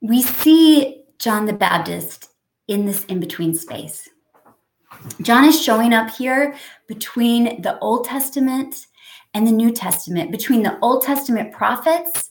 We 0.00 0.22
see 0.22 1.04
John 1.18 1.46
the 1.46 1.52
Baptist 1.52 2.30
in 2.66 2.84
this 2.84 3.04
in 3.04 3.20
between 3.20 3.54
space. 3.54 4.08
John 5.22 5.44
is 5.44 5.60
showing 5.60 5.92
up 5.92 6.10
here 6.10 6.54
between 6.86 7.62
the 7.62 7.78
Old 7.80 8.04
Testament 8.04 8.86
and 9.34 9.46
the 9.46 9.52
New 9.52 9.70
Testament, 9.70 10.30
between 10.30 10.62
the 10.62 10.78
Old 10.80 11.02
Testament 11.02 11.52
prophets 11.52 12.30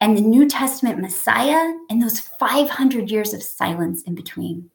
and 0.00 0.16
the 0.16 0.22
New 0.22 0.46
Testament 0.46 1.00
Messiah, 1.00 1.72
and 1.88 2.02
those 2.02 2.20
500 2.20 3.10
years 3.10 3.32
of 3.32 3.42
silence 3.42 4.02
in 4.02 4.14
between. 4.14 4.70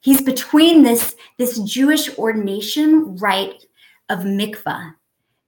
He's 0.00 0.22
between 0.22 0.82
this, 0.82 1.14
this 1.38 1.58
Jewish 1.60 2.16
ordination 2.18 3.16
rite 3.16 3.64
of 4.08 4.20
mikvah, 4.20 4.94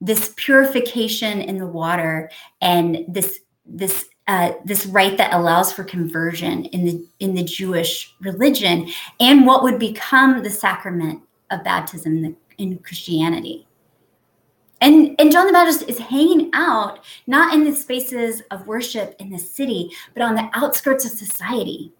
this 0.00 0.32
purification 0.36 1.40
in 1.40 1.58
the 1.58 1.66
water, 1.66 2.30
and 2.60 3.04
this, 3.08 3.40
this 3.64 4.06
uh, 4.30 4.52
this 4.64 4.86
rite 4.86 5.18
that 5.18 5.34
allows 5.34 5.72
for 5.72 5.82
conversion 5.82 6.66
in 6.66 6.84
the 6.84 7.04
in 7.18 7.34
the 7.34 7.42
Jewish 7.42 8.14
religion, 8.20 8.88
and 9.18 9.44
what 9.44 9.64
would 9.64 9.76
become 9.76 10.44
the 10.44 10.50
sacrament 10.50 11.20
of 11.50 11.64
baptism 11.64 12.18
in, 12.18 12.22
the, 12.22 12.36
in 12.58 12.78
Christianity. 12.78 13.66
And, 14.80 15.16
and 15.18 15.32
John 15.32 15.48
the 15.48 15.52
Baptist 15.52 15.88
is 15.88 15.98
hanging 15.98 16.48
out 16.54 17.00
not 17.26 17.54
in 17.54 17.64
the 17.64 17.74
spaces 17.74 18.40
of 18.52 18.68
worship 18.68 19.16
in 19.18 19.30
the 19.30 19.38
city, 19.38 19.90
but 20.14 20.22
on 20.22 20.36
the 20.36 20.48
outskirts 20.54 21.04
of 21.04 21.10
society. 21.10 21.92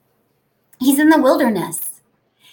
He's 0.79 1.01
in 1.01 1.09
the 1.09 1.21
wilderness. 1.21 2.01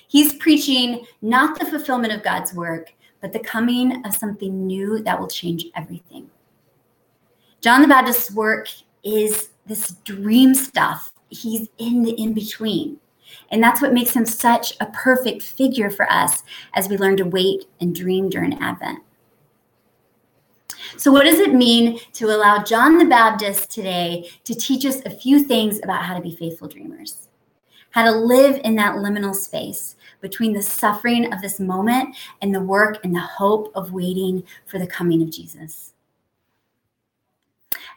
He's 0.08 0.34
preaching 0.38 1.06
not 1.22 1.60
the 1.60 1.68
fulfillment 1.68 2.14
of 2.14 2.24
God's 2.24 2.52
work, 2.56 2.94
but 3.22 3.32
the 3.32 3.40
coming 3.40 4.04
of 4.08 4.16
something 4.16 4.66
new 4.66 5.04
that 5.04 5.20
will 5.20 5.28
change 5.28 5.68
everything. 5.76 6.32
John 7.62 7.84
the 7.84 7.88
Baptist's 7.88 8.32
work 8.32 8.70
is 9.04 9.50
this 9.68 9.92
dream 10.04 10.56
stuff. 10.56 11.12
He's 11.30 11.68
in 11.78 12.04
the 12.04 12.12
in 12.12 12.34
between. 12.34 13.00
And 13.50 13.62
that's 13.62 13.82
what 13.82 13.94
makes 13.94 14.16
him 14.16 14.26
such 14.26 14.74
a 14.80 14.88
perfect 14.88 15.42
figure 15.42 15.90
for 15.90 16.12
us 16.12 16.44
as 16.74 16.90
we 16.90 16.98
learn 16.98 17.18
to 17.18 17.26
wait 17.26 17.66
and 17.80 17.94
dream 17.94 18.30
during 18.30 18.58
Advent. 18.62 19.00
So, 20.96 21.12
what 21.12 21.26
does 21.26 21.40
it 21.40 21.54
mean 21.54 22.00
to 22.14 22.28
allow 22.28 22.64
John 22.64 22.98
the 22.98 23.06
Baptist 23.06 23.70
today 23.70 24.30
to 24.46 24.56
teach 24.56 24.86
us 24.86 25.02
a 25.06 25.10
few 25.10 25.44
things 25.44 25.80
about 25.84 26.04
how 26.04 26.16
to 26.16 26.22
be 26.22 26.36
faithful 26.36 26.68
dreamers? 26.68 27.28
How 27.92 28.06
to 28.06 28.12
live 28.12 28.62
in 28.64 28.76
that 28.76 28.96
liminal 28.96 29.36
space 29.36 29.96
between 30.22 30.54
the 30.54 30.62
suffering 30.62 31.34
of 31.34 31.42
this 31.42 31.60
moment 31.60 32.16
and 32.42 32.54
the 32.54 32.62
work 32.62 33.04
and 33.04 33.14
the 33.14 33.20
hope 33.20 33.72
of 33.76 33.92
waiting 33.92 34.44
for 34.66 34.80
the 34.80 34.88
coming 34.88 35.22
of 35.22 35.30
Jesus. 35.30 35.94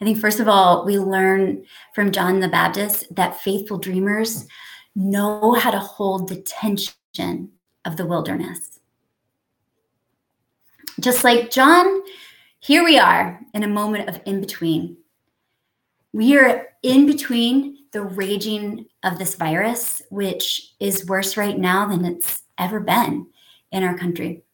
I 0.01 0.05
think, 0.05 0.19
first 0.19 0.41
of 0.41 0.49
all, 0.49 0.85
we 0.87 0.99
learn 0.99 1.65
from 1.95 2.11
John 2.11 2.41
the 2.41 2.49
Baptist 2.49 3.15
that 3.15 3.41
faithful 3.41 3.77
dreamers 3.77 4.47
know 4.95 5.53
how 5.53 5.71
to 5.71 5.79
hold 5.79 6.29
the 6.29 6.41
tension 6.41 7.51
of 7.85 7.97
the 7.97 8.07
wilderness. 8.07 8.81
Just 10.99 11.23
like 11.23 11.51
John, 11.51 12.03
here 12.61 12.83
we 12.83 12.99
are 12.99 13.41
in 13.53 13.63
a 13.63 13.69
moment 13.69 14.09
of 14.09 14.21
in 14.25 14.41
between. 14.41 14.97
We 16.13 16.37
are 16.39 16.69
in 16.83 17.07
between 17.07 17.85
the 17.93 18.03
raging 18.03 18.87
of 19.03 19.19
this 19.19 19.35
virus, 19.35 20.01
which 20.11 20.75
is 20.81 21.07
worse 21.07 21.37
right 21.37 21.59
now 21.59 21.87
than 21.87 22.05
it's 22.05 22.43
ever 22.59 22.81
been 22.81 23.27
in 23.71 23.83
our 23.83 23.97
country 23.97 24.45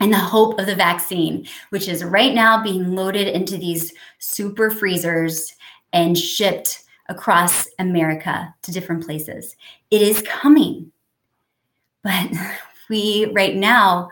and 0.00 0.12
the 0.12 0.18
hope 0.18 0.58
of 0.58 0.66
the 0.66 0.74
vaccine, 0.74 1.46
which 1.68 1.86
is 1.86 2.02
right 2.02 2.34
now 2.34 2.62
being 2.62 2.94
loaded 2.94 3.28
into 3.28 3.56
these 3.56 3.92
super 4.18 4.70
freezers 4.70 5.54
and 5.92 6.16
shipped 6.16 6.84
across 7.08 7.68
America 7.78 8.54
to 8.62 8.72
different 8.72 9.04
places. 9.04 9.56
It 9.90 10.00
is 10.00 10.22
coming. 10.22 10.90
But 12.02 12.30
we, 12.88 13.26
right 13.32 13.54
now, 13.54 14.10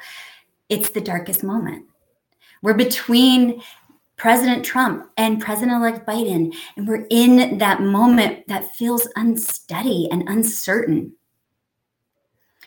it's 0.69 0.91
the 0.91 1.01
darkest 1.01 1.43
moment. 1.43 1.87
We're 2.63 2.75
between 2.75 3.63
President 4.17 4.65
Trump 4.65 5.09
and 5.17 5.41
President 5.41 5.81
elect 5.81 6.05
Biden, 6.05 6.53
and 6.77 6.89
we're 6.89 7.07
in 7.09 7.59
that 7.59 7.81
moment 7.81 8.47
that 8.49 8.75
feels 8.75 9.09
unsteady 9.15 10.09
and 10.11 10.29
uncertain. 10.29 11.13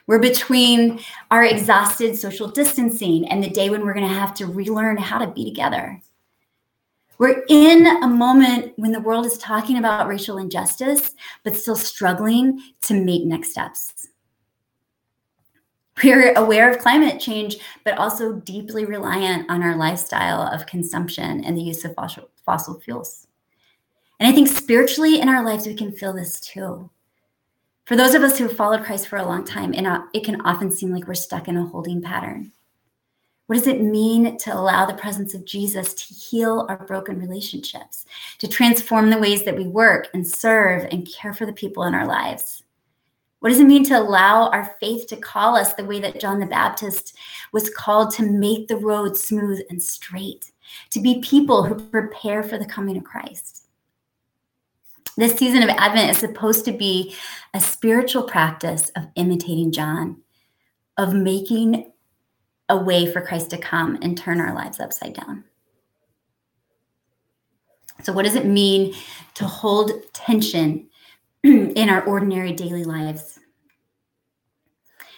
We're 0.07 0.19
between 0.19 0.99
our 1.29 1.43
exhausted 1.43 2.17
social 2.17 2.47
distancing 2.47 3.27
and 3.29 3.43
the 3.43 3.49
day 3.49 3.69
when 3.69 3.85
we're 3.85 3.93
going 3.93 4.07
to 4.07 4.13
have 4.13 4.33
to 4.35 4.47
relearn 4.47 4.97
how 4.97 5.19
to 5.19 5.27
be 5.27 5.45
together. 5.45 6.01
We're 7.17 7.43
in 7.49 7.85
a 7.85 8.07
moment 8.07 8.73
when 8.77 8.91
the 8.91 8.99
world 8.99 9.27
is 9.27 9.37
talking 9.37 9.77
about 9.77 10.07
racial 10.07 10.39
injustice, 10.39 11.11
but 11.43 11.55
still 11.55 11.75
struggling 11.75 12.61
to 12.81 12.95
make 12.95 13.25
next 13.25 13.51
steps. 13.51 14.07
We're 16.03 16.33
aware 16.33 16.71
of 16.71 16.79
climate 16.79 17.19
change, 17.19 17.57
but 17.83 17.97
also 17.99 18.33
deeply 18.33 18.85
reliant 18.85 19.51
on 19.51 19.61
our 19.61 19.75
lifestyle 19.75 20.41
of 20.41 20.65
consumption 20.65 21.43
and 21.43 21.55
the 21.55 21.61
use 21.61 21.85
of 21.85 21.93
fossil, 22.43 22.79
fuels. 22.79 23.27
And 24.19 24.27
I 24.27 24.31
think 24.31 24.47
spiritually 24.47 25.21
in 25.21 25.29
our 25.29 25.45
lives, 25.45 25.67
we 25.67 25.75
can 25.75 25.91
feel 25.91 26.13
this 26.13 26.39
too. 26.39 26.89
For 27.85 27.95
those 27.95 28.13
of 28.13 28.23
us 28.23 28.37
who 28.37 28.47
have 28.47 28.55
followed 28.55 28.83
Christ 28.83 29.07
for 29.07 29.17
a 29.17 29.25
long 29.25 29.43
time, 29.43 29.73
uh, 29.73 30.01
it 30.13 30.23
can 30.23 30.41
often 30.41 30.71
seem 30.71 30.91
like 30.91 31.07
we're 31.07 31.15
stuck 31.15 31.47
in 31.47 31.57
a 31.57 31.65
holding 31.65 32.01
pattern. 32.01 32.51
What 33.47 33.57
does 33.57 33.67
it 33.67 33.81
mean 33.81 34.37
to 34.37 34.53
allow 34.53 34.85
the 34.85 34.93
presence 34.93 35.33
of 35.33 35.43
Jesus 35.43 35.93
to 35.93 36.13
heal 36.13 36.65
our 36.69 36.85
broken 36.85 37.19
relationships, 37.19 38.05
to 38.37 38.47
transform 38.47 39.09
the 39.09 39.17
ways 39.17 39.43
that 39.43 39.57
we 39.57 39.67
work 39.67 40.07
and 40.13 40.25
serve 40.25 40.87
and 40.89 41.05
care 41.11 41.33
for 41.33 41.45
the 41.45 41.51
people 41.51 41.83
in 41.83 41.93
our 41.93 42.07
lives? 42.07 42.63
What 43.39 43.49
does 43.49 43.59
it 43.59 43.65
mean 43.65 43.83
to 43.85 43.99
allow 43.99 44.49
our 44.51 44.77
faith 44.79 45.07
to 45.07 45.17
call 45.17 45.57
us 45.57 45.73
the 45.73 45.83
way 45.83 45.99
that 45.99 46.21
John 46.21 46.39
the 46.39 46.45
Baptist 46.45 47.17
was 47.51 47.71
called 47.71 48.13
to 48.13 48.23
make 48.23 48.67
the 48.67 48.77
road 48.77 49.17
smooth 49.17 49.59
and 49.69 49.81
straight, 49.81 50.51
to 50.91 51.01
be 51.01 51.21
people 51.21 51.63
who 51.63 51.75
prepare 51.89 52.43
for 52.43 52.59
the 52.59 52.65
coming 52.65 52.95
of 52.97 53.03
Christ? 53.03 53.60
This 55.17 55.35
season 55.35 55.63
of 55.63 55.69
Advent 55.69 56.09
is 56.09 56.17
supposed 56.17 56.65
to 56.65 56.71
be 56.71 57.15
a 57.53 57.59
spiritual 57.59 58.23
practice 58.23 58.89
of 58.95 59.07
imitating 59.15 59.71
John, 59.71 60.21
of 60.97 61.13
making 61.13 61.91
a 62.69 62.77
way 62.77 63.11
for 63.11 63.21
Christ 63.21 63.49
to 63.49 63.57
come 63.57 63.99
and 64.01 64.17
turn 64.17 64.39
our 64.39 64.55
lives 64.55 64.79
upside 64.79 65.13
down. 65.13 65.43
So, 68.03 68.13
what 68.13 68.25
does 68.25 68.35
it 68.35 68.45
mean 68.45 68.95
to 69.35 69.45
hold 69.45 69.91
tension 70.13 70.89
in 71.43 71.89
our 71.89 72.03
ordinary 72.03 72.53
daily 72.53 72.85
lives? 72.85 73.37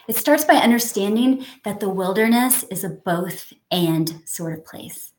It 0.07 0.17
starts 0.17 0.43
by 0.43 0.55
understanding 0.55 1.45
that 1.63 1.79
the 1.79 1.87
wilderness 1.87 2.63
is 2.63 2.83
a 2.83 2.89
both 2.89 3.53
and 3.71 4.21
sort 4.25 4.57
of 4.57 4.65
place. 4.65 5.12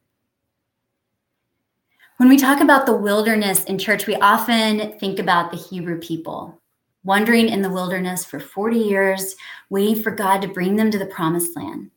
When 2.19 2.29
we 2.29 2.37
talk 2.37 2.61
about 2.61 2.87
the 2.87 2.95
wilderness 2.95 3.65
in 3.65 3.77
church, 3.77 4.07
we 4.07 4.15
often 4.17 4.97
think 5.01 5.19
about 5.19 5.51
the 5.51 5.57
Hebrew 5.57 5.99
people 5.99 6.61
wandering 7.03 7.49
in 7.49 7.61
the 7.61 7.71
wilderness 7.71 8.25
for 8.25 8.39
40 8.39 8.79
years, 8.79 9.35
waiting 9.69 10.01
for 10.01 10.13
God 10.13 10.41
to 10.41 10.49
bring 10.49 10.77
them 10.77 10.91
to 10.93 10.99
the 10.99 11.07
promised 11.07 11.57
land. 11.57 11.91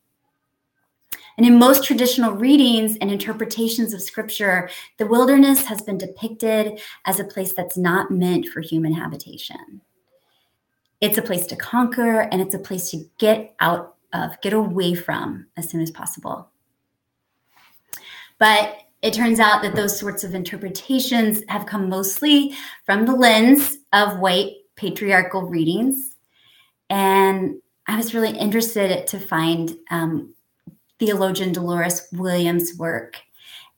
And 1.37 1.45
in 1.45 1.59
most 1.59 1.83
traditional 1.83 2.33
readings 2.33 2.97
and 2.99 3.11
interpretations 3.11 3.93
of 3.93 4.01
scripture, 4.01 4.69
the 4.97 5.05
wilderness 5.05 5.63
has 5.65 5.83
been 5.83 5.99
depicted 5.99 6.81
as 7.05 7.19
a 7.19 7.23
place 7.23 7.53
that's 7.53 7.77
not 7.77 8.09
meant 8.09 8.47
for 8.47 8.59
human 8.59 8.93
habitation. 8.93 9.81
It's 10.99 11.19
a 11.19 11.21
place 11.21 11.45
to 11.47 11.55
conquer 11.55 12.21
and 12.21 12.41
it's 12.41 12.55
a 12.55 12.59
place 12.59 12.89
to 12.89 13.05
get 13.19 13.53
out 13.59 13.95
of, 14.13 14.41
get 14.41 14.53
away 14.53 14.95
from 14.95 15.45
as 15.57 15.69
soon 15.69 15.81
as 15.81 15.91
possible. 15.91 16.49
But 18.39 18.77
it 19.01 19.13
turns 19.13 19.39
out 19.39 19.61
that 19.61 19.75
those 19.75 19.97
sorts 19.97 20.23
of 20.23 20.33
interpretations 20.33 21.43
have 21.49 21.65
come 21.65 21.87
mostly 21.87 22.53
from 22.85 23.05
the 23.05 23.13
lens 23.13 23.77
of 23.93 24.19
white 24.19 24.53
patriarchal 24.75 25.43
readings. 25.43 26.15
And 26.89 27.61
I 27.87 27.95
was 27.95 28.13
really 28.13 28.35
interested 28.37 29.05
to 29.07 29.19
find 29.19 29.77
um, 29.91 30.33
theologian 30.99 31.51
Dolores 31.51 32.07
Williams' 32.13 32.75
work. 32.77 33.17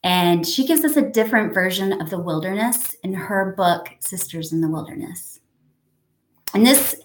And 0.03 0.47
she 0.47 0.65
gives 0.65 0.85
us 0.85 0.95
a 0.95 1.09
different 1.09 1.53
version 1.53 2.01
of 2.01 2.09
the 2.09 2.19
wilderness 2.19 2.95
in 3.03 3.13
her 3.13 3.53
book, 3.57 3.89
Sisters 3.99 4.53
in 4.53 4.61
the 4.61 4.69
Wilderness. 4.69 5.41
And 6.53 6.65
this 6.65 6.95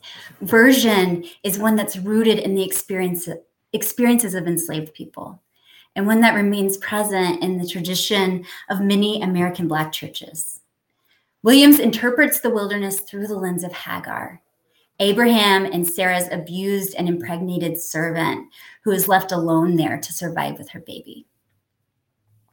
version 0.40 1.24
is 1.42 1.58
one 1.58 1.74
that's 1.74 1.96
rooted 1.96 2.38
in 2.38 2.54
the 2.54 2.62
experience, 2.62 3.28
experiences 3.72 4.34
of 4.34 4.46
enslaved 4.46 4.94
people 4.94 5.42
and 5.96 6.06
one 6.06 6.20
that 6.20 6.34
remains 6.34 6.76
present 6.78 7.42
in 7.42 7.58
the 7.58 7.66
tradition 7.66 8.44
of 8.68 8.80
many 8.80 9.22
American 9.22 9.68
Black 9.68 9.92
churches. 9.92 10.60
Williams 11.42 11.78
interprets 11.78 12.40
the 12.40 12.50
wilderness 12.50 13.00
through 13.00 13.26
the 13.26 13.36
lens 13.36 13.64
of 13.64 13.72
Hagar, 13.72 14.40
Abraham 15.00 15.66
and 15.66 15.86
Sarah's 15.86 16.28
abused 16.30 16.94
and 16.94 17.08
impregnated 17.08 17.78
servant 17.78 18.46
who 18.82 18.92
is 18.92 19.08
left 19.08 19.32
alone 19.32 19.76
there 19.76 19.98
to 19.98 20.12
survive 20.12 20.56
with 20.56 20.68
her 20.70 20.80
baby. 20.80 21.26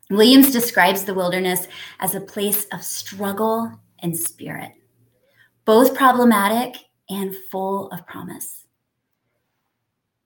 Williams 0.09 0.51
describes 0.51 1.03
the 1.03 1.13
wilderness 1.13 1.67
as 1.99 2.15
a 2.15 2.21
place 2.21 2.65
of 2.73 2.83
struggle 2.83 3.71
and 3.99 4.17
spirit, 4.17 4.71
both 5.65 5.95
problematic 5.95 6.75
and 7.09 7.35
full 7.49 7.89
of 7.91 8.05
promise. 8.07 8.65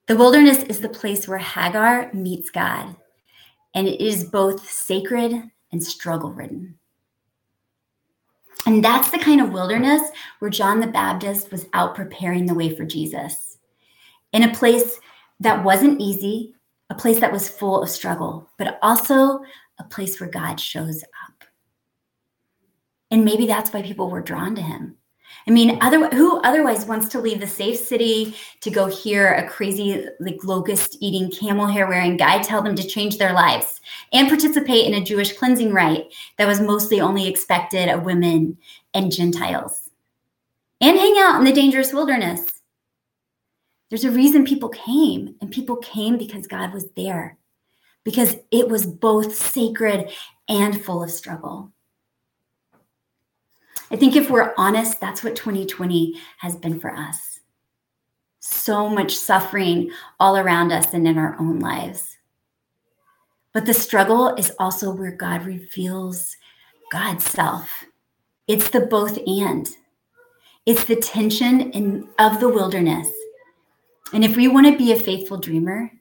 The 0.08 0.16
wilderness 0.16 0.64
is 0.64 0.80
the 0.80 0.90
place 0.90 1.28
where 1.28 1.38
Hagar 1.38 2.12
meets 2.14 2.50
God 2.50 2.96
and 3.76 3.88
it 3.88 4.02
is 4.02 4.24
both 4.24 4.68
sacred 4.68 5.34
and 5.72 5.84
struggle 5.84 6.32
ridden. 6.32 6.80
And 8.66 8.84
that's 8.84 9.12
the 9.12 9.20
kind 9.20 9.42
of 9.42 9.52
wilderness 9.52 10.02
where 10.40 10.50
John 10.50 10.80
the 10.80 10.88
Baptist 10.88 11.52
was 11.52 11.68
out 11.74 11.94
preparing 11.94 12.46
the 12.46 12.56
way 12.56 12.76
for 12.76 12.86
Jesus 12.86 13.58
in 14.34 14.44
a 14.44 14.54
place 14.54 15.00
that 15.40 15.64
wasn't 15.64 16.02
easy, 16.02 16.56
a 16.90 16.96
place 16.96 17.20
that 17.20 17.32
was 17.32 17.50
full 17.50 17.84
of 17.84 17.90
struggle, 17.90 18.50
but 18.58 18.80
also 18.82 19.42
a 19.78 19.84
place 19.84 20.20
where 20.20 20.30
God 20.30 20.60
shows 20.60 21.04
up. 21.04 21.44
And 23.12 23.24
maybe 23.24 23.46
that's 23.46 23.72
why 23.72 23.82
people 23.82 24.10
were 24.10 24.22
drawn 24.22 24.56
to 24.56 24.62
him 24.62 24.98
I 25.48 25.52
mean, 25.52 25.78
other 25.82 26.10
who 26.10 26.40
otherwise 26.42 26.86
wants 26.86 27.08
to 27.10 27.20
leave 27.20 27.40
the 27.40 27.48
safe 27.48 27.78
city 27.78 28.36
to 28.62 28.72
go 28.72 28.88
hear 28.88 29.34
a 29.34 29.48
crazy 29.48 30.08
like 30.20 30.44
locust 30.44 30.98
eating 31.02 31.30
camel 31.30 31.68
hair 31.68 31.88
wearing 31.88 32.18
guy 32.18 32.42
tell 32.42 32.64
them 32.64 32.76
to 32.76 32.88
change 32.88 33.18
their 33.18 33.34
lives 33.34 33.80
and 34.12 34.28
participate 34.28 34.86
in 34.86 34.96
a 34.96 35.04
Jewish 35.04 35.38
cleansing 35.38 35.72
rite 35.72 36.12
that 36.38 36.48
was 36.48 36.62
mostly 36.62 37.00
only 37.00 37.28
expected 37.28 37.90
of 37.90 38.04
women 38.04 38.58
and 38.96 39.12
Gentiles 39.12 39.86
and 40.82 40.98
hang 40.98 41.16
out 41.20 41.38
in 41.40 41.46
the 41.46 41.52
dangerous 41.52 41.94
wilderness. 41.94 42.62
There's 43.90 44.04
a 44.04 44.12
reason 44.12 44.46
people 44.46 44.70
came, 44.70 45.36
and 45.42 45.52
people 45.52 45.78
came 45.78 46.18
because 46.18 46.48
God 46.48 46.74
was 46.74 46.90
there, 46.96 47.38
because 48.04 48.36
it 48.52 48.68
was 48.68 48.86
both 48.86 49.36
sacred 49.36 50.10
and 50.50 50.84
full 50.84 51.04
of 51.04 51.12
struggle. 51.12 51.72
I 53.92 53.96
think 53.96 54.16
if 54.16 54.30
we're 54.30 54.54
honest, 54.58 55.00
that's 55.00 55.24
what 55.24 55.36
2020 55.36 56.20
has 56.38 56.56
been 56.56 56.80
for 56.80 56.92
us. 56.92 57.40
So 58.40 58.90
much 58.90 59.16
suffering 59.16 59.92
all 60.20 60.38
around 60.38 60.72
us 60.72 60.94
and 60.94 61.08
in 61.08 61.18
our 61.18 61.36
own 61.40 61.60
lives. 61.60 62.18
But 63.54 63.66
the 63.66 63.74
struggle 63.74 64.36
is 64.36 64.52
also 64.60 64.92
where 64.92 65.12
God 65.12 65.46
reveals 65.46 66.36
God's 66.92 67.24
self. 67.24 67.86
It's 68.48 68.70
the 68.70 68.82
both 68.82 69.18
and. 69.26 69.68
It's 70.66 70.84
the 70.84 70.96
tension 70.96 71.72
in, 71.72 72.10
of 72.20 72.40
the 72.40 72.50
wilderness. 72.50 73.10
And 74.14 74.24
if 74.24 74.36
we 74.36 74.48
want 74.48 74.68
to 74.68 74.78
be 74.78 74.92
a 74.92 75.00
faithful 75.00 75.38
dreamer, 75.38 75.92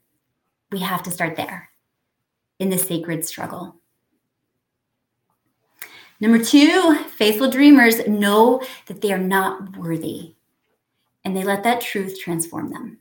we 0.72 0.80
have 0.80 1.02
to 1.04 1.10
start 1.10 1.36
there 1.36 1.70
in 2.58 2.70
the 2.70 2.78
sacred 2.78 3.24
struggle. 3.24 3.76
Number 6.20 6.42
two, 6.42 6.96
faithful 7.16 7.50
dreamers 7.50 8.06
know 8.06 8.62
that 8.86 9.00
they 9.00 9.12
are 9.12 9.18
not 9.18 9.76
worthy, 9.76 10.34
and 11.24 11.36
they 11.36 11.42
let 11.42 11.64
that 11.64 11.80
truth 11.80 12.18
transform 12.20 12.70
them. 12.70 12.98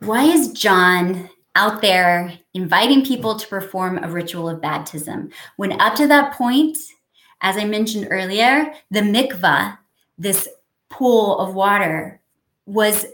Why 0.00 0.24
is 0.24 0.52
John 0.52 1.30
out 1.54 1.80
there 1.80 2.38
inviting 2.54 3.04
people 3.04 3.36
to 3.36 3.46
perform 3.46 4.02
a 4.02 4.10
ritual 4.10 4.48
of 4.48 4.60
baptism 4.60 5.30
when 5.56 5.80
up 5.80 5.94
to 5.96 6.06
that 6.08 6.34
point, 6.34 6.76
as 7.40 7.56
I 7.56 7.64
mentioned 7.64 8.08
earlier, 8.10 8.74
the 8.90 9.00
mikvah, 9.00 9.78
this 10.18 10.48
pool 10.90 11.38
of 11.38 11.54
water, 11.54 12.20
was 12.66 13.06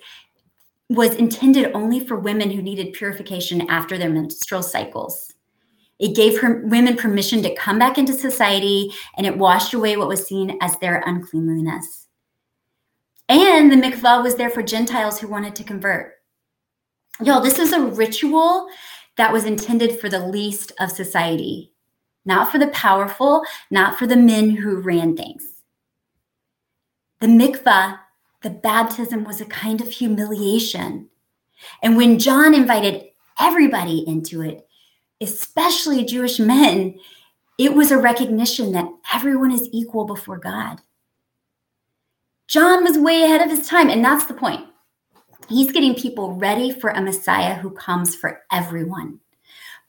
was 0.88 1.14
intended 1.14 1.70
only 1.72 2.00
for 2.00 2.16
women 2.16 2.50
who 2.50 2.60
needed 2.60 2.92
purification 2.94 3.68
after 3.70 3.96
their 3.96 4.10
menstrual 4.10 4.62
cycles. 4.62 5.29
It 6.00 6.16
gave 6.16 6.40
her, 6.40 6.62
women 6.66 6.96
permission 6.96 7.42
to 7.42 7.54
come 7.54 7.78
back 7.78 7.98
into 7.98 8.12
society 8.12 8.90
and 9.16 9.26
it 9.26 9.38
washed 9.38 9.74
away 9.74 9.96
what 9.96 10.08
was 10.08 10.26
seen 10.26 10.58
as 10.60 10.76
their 10.78 11.04
uncleanliness. 11.06 12.08
And 13.28 13.70
the 13.70 13.76
mikvah 13.76 14.22
was 14.22 14.34
there 14.34 14.50
for 14.50 14.62
Gentiles 14.62 15.20
who 15.20 15.28
wanted 15.28 15.54
to 15.54 15.64
convert. 15.64 16.14
Y'all, 17.22 17.40
this 17.40 17.58
is 17.58 17.72
a 17.72 17.80
ritual 17.86 18.66
that 19.16 19.32
was 19.32 19.44
intended 19.44 20.00
for 20.00 20.08
the 20.08 20.26
least 20.26 20.72
of 20.80 20.90
society, 20.90 21.72
not 22.24 22.50
for 22.50 22.58
the 22.58 22.68
powerful, 22.68 23.44
not 23.70 23.96
for 23.96 24.08
the 24.08 24.16
men 24.16 24.50
who 24.50 24.80
ran 24.80 25.16
things. 25.16 25.44
The 27.20 27.28
mikvah 27.28 27.98
the 28.42 28.50
baptism 28.50 29.24
was 29.24 29.40
a 29.40 29.46
kind 29.46 29.80
of 29.80 29.88
humiliation. 29.88 31.08
And 31.82 31.96
when 31.96 32.18
John 32.18 32.54
invited 32.54 33.04
everybody 33.38 34.04
into 34.06 34.40
it, 34.42 34.66
especially 35.20 36.04
Jewish 36.04 36.38
men, 36.38 36.98
it 37.58 37.74
was 37.74 37.90
a 37.90 37.98
recognition 37.98 38.72
that 38.72 38.88
everyone 39.12 39.52
is 39.52 39.68
equal 39.72 40.04
before 40.04 40.38
God. 40.38 40.80
John 42.48 42.82
was 42.82 42.98
way 42.98 43.22
ahead 43.22 43.42
of 43.42 43.50
his 43.50 43.68
time, 43.68 43.90
and 43.90 44.04
that's 44.04 44.24
the 44.24 44.34
point. 44.34 44.66
He's 45.48 45.72
getting 45.72 45.94
people 45.94 46.34
ready 46.34 46.72
for 46.72 46.90
a 46.90 47.02
Messiah 47.02 47.54
who 47.54 47.70
comes 47.70 48.14
for 48.14 48.42
everyone, 48.50 49.20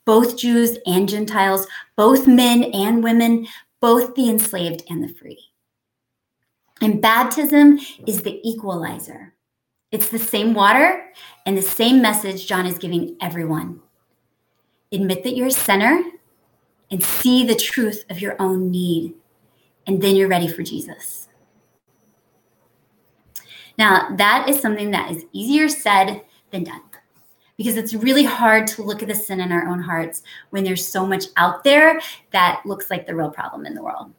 both 0.06 0.38
Jews 0.38 0.78
and 0.86 1.08
Gentiles, 1.08 1.66
both 1.96 2.28
men 2.28 2.64
and 2.66 3.04
women, 3.04 3.48
both 3.80 4.16
the 4.16 4.30
enslaved 4.30 4.84
and 4.90 5.04
the 5.04 5.14
free. 5.14 5.40
And 6.82 7.02
baptism 7.02 7.80
is 8.08 8.24
the 8.24 8.40
equalizer. 8.44 9.34
It's 9.92 10.10
the 10.10 10.20
same 10.20 10.54
water 10.54 11.12
and 11.46 11.58
the 11.58 11.62
same 11.62 12.02
message 12.02 12.48
John 12.48 12.66
is 12.66 12.78
giving 12.78 13.18
everyone. 13.22 13.82
Admit 14.92 15.24
that 15.24 15.36
you're 15.36 15.48
a 15.48 15.52
sinner 15.52 16.04
and 16.90 17.04
see 17.04 17.46
the 17.46 17.56
truth 17.56 18.04
of 18.10 18.20
your 18.20 18.36
own 18.42 18.70
need, 18.70 19.14
and 19.88 20.02
then 20.02 20.16
you're 20.16 20.28
ready 20.28 20.48
for 20.48 20.64
Jesus. 20.64 21.30
Now, 23.78 24.14
that 24.18 24.50
is 24.50 24.60
something 24.60 24.92
that 24.92 25.12
is 25.12 25.26
easier 25.32 25.70
said 25.70 26.22
than 26.52 26.66
done 26.66 26.82
because 27.58 27.78
it's 27.78 27.94
really 27.94 28.24
hard 28.24 28.66
to 28.66 28.82
look 28.82 29.04
at 29.04 29.08
the 29.08 29.16
sin 29.16 29.40
in 29.40 29.52
our 29.52 29.68
own 29.68 29.80
hearts 29.80 30.24
when 30.50 30.64
there's 30.64 30.88
so 30.88 31.06
much 31.06 31.26
out 31.38 31.64
there 31.64 32.02
that 32.32 32.62
looks 32.66 32.90
like 32.90 33.06
the 33.06 33.16
real 33.16 33.30
problem 33.30 33.66
in 33.68 33.76
the 33.76 33.84
world. 33.84 34.12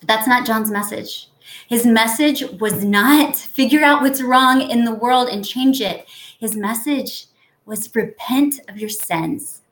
But 0.00 0.08
that's 0.08 0.26
not 0.26 0.46
John's 0.46 0.70
message. 0.70 1.28
His 1.68 1.84
message 1.84 2.42
was 2.58 2.84
not 2.84 3.36
figure 3.36 3.82
out 3.82 4.00
what's 4.00 4.22
wrong 4.22 4.62
in 4.62 4.84
the 4.84 4.94
world 4.94 5.28
and 5.28 5.46
change 5.46 5.80
it. 5.80 6.06
His 6.38 6.56
message 6.56 7.26
was 7.68 7.94
repent 7.94 8.60
of 8.68 8.78
your 8.78 8.88
sins 8.88 9.62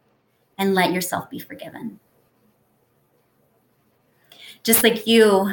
and 0.59 0.75
let 0.75 0.93
yourself 0.93 1.31
be 1.31 1.39
forgiven. 1.39 1.99
Just 4.63 4.83
like 4.83 5.07
you, 5.07 5.51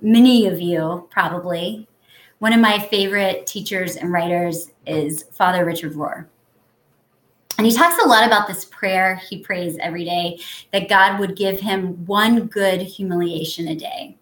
many 0.00 0.46
of 0.46 0.60
you 0.60 1.06
probably, 1.10 1.86
one 2.38 2.52
of 2.52 2.60
my 2.60 2.78
favorite 2.78 3.46
teachers 3.46 3.96
and 3.96 4.10
writers 4.10 4.70
is 4.86 5.24
Father 5.32 5.64
Richard 5.64 5.92
Rohr. 5.92 6.26
And 7.58 7.66
he 7.66 7.72
talks 7.72 8.02
a 8.02 8.08
lot 8.08 8.26
about 8.26 8.48
this 8.48 8.64
prayer 8.64 9.16
he 9.16 9.38
prays 9.38 9.76
every 9.80 10.04
day 10.04 10.40
that 10.72 10.88
God 10.88 11.20
would 11.20 11.36
give 11.36 11.60
him 11.60 12.04
one 12.06 12.46
good 12.46 12.80
humiliation 12.80 13.68
a 13.68 13.76
day. 13.76 14.16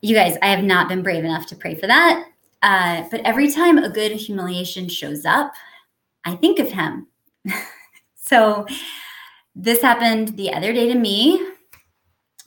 You 0.00 0.14
guys, 0.14 0.36
I 0.42 0.46
have 0.48 0.62
not 0.62 0.88
been 0.88 1.02
brave 1.02 1.24
enough 1.24 1.46
to 1.46 1.56
pray 1.56 1.74
for 1.74 1.86
that. 1.86 2.28
Uh, 2.66 3.04
but 3.12 3.20
every 3.20 3.48
time 3.48 3.78
a 3.78 3.88
good 3.88 4.10
humiliation 4.10 4.88
shows 4.88 5.24
up, 5.24 5.52
I 6.24 6.34
think 6.34 6.58
of 6.58 6.68
him. 6.68 7.06
so 8.16 8.66
this 9.54 9.80
happened 9.80 10.36
the 10.36 10.52
other 10.52 10.72
day 10.72 10.92
to 10.92 10.98
me. 10.98 11.46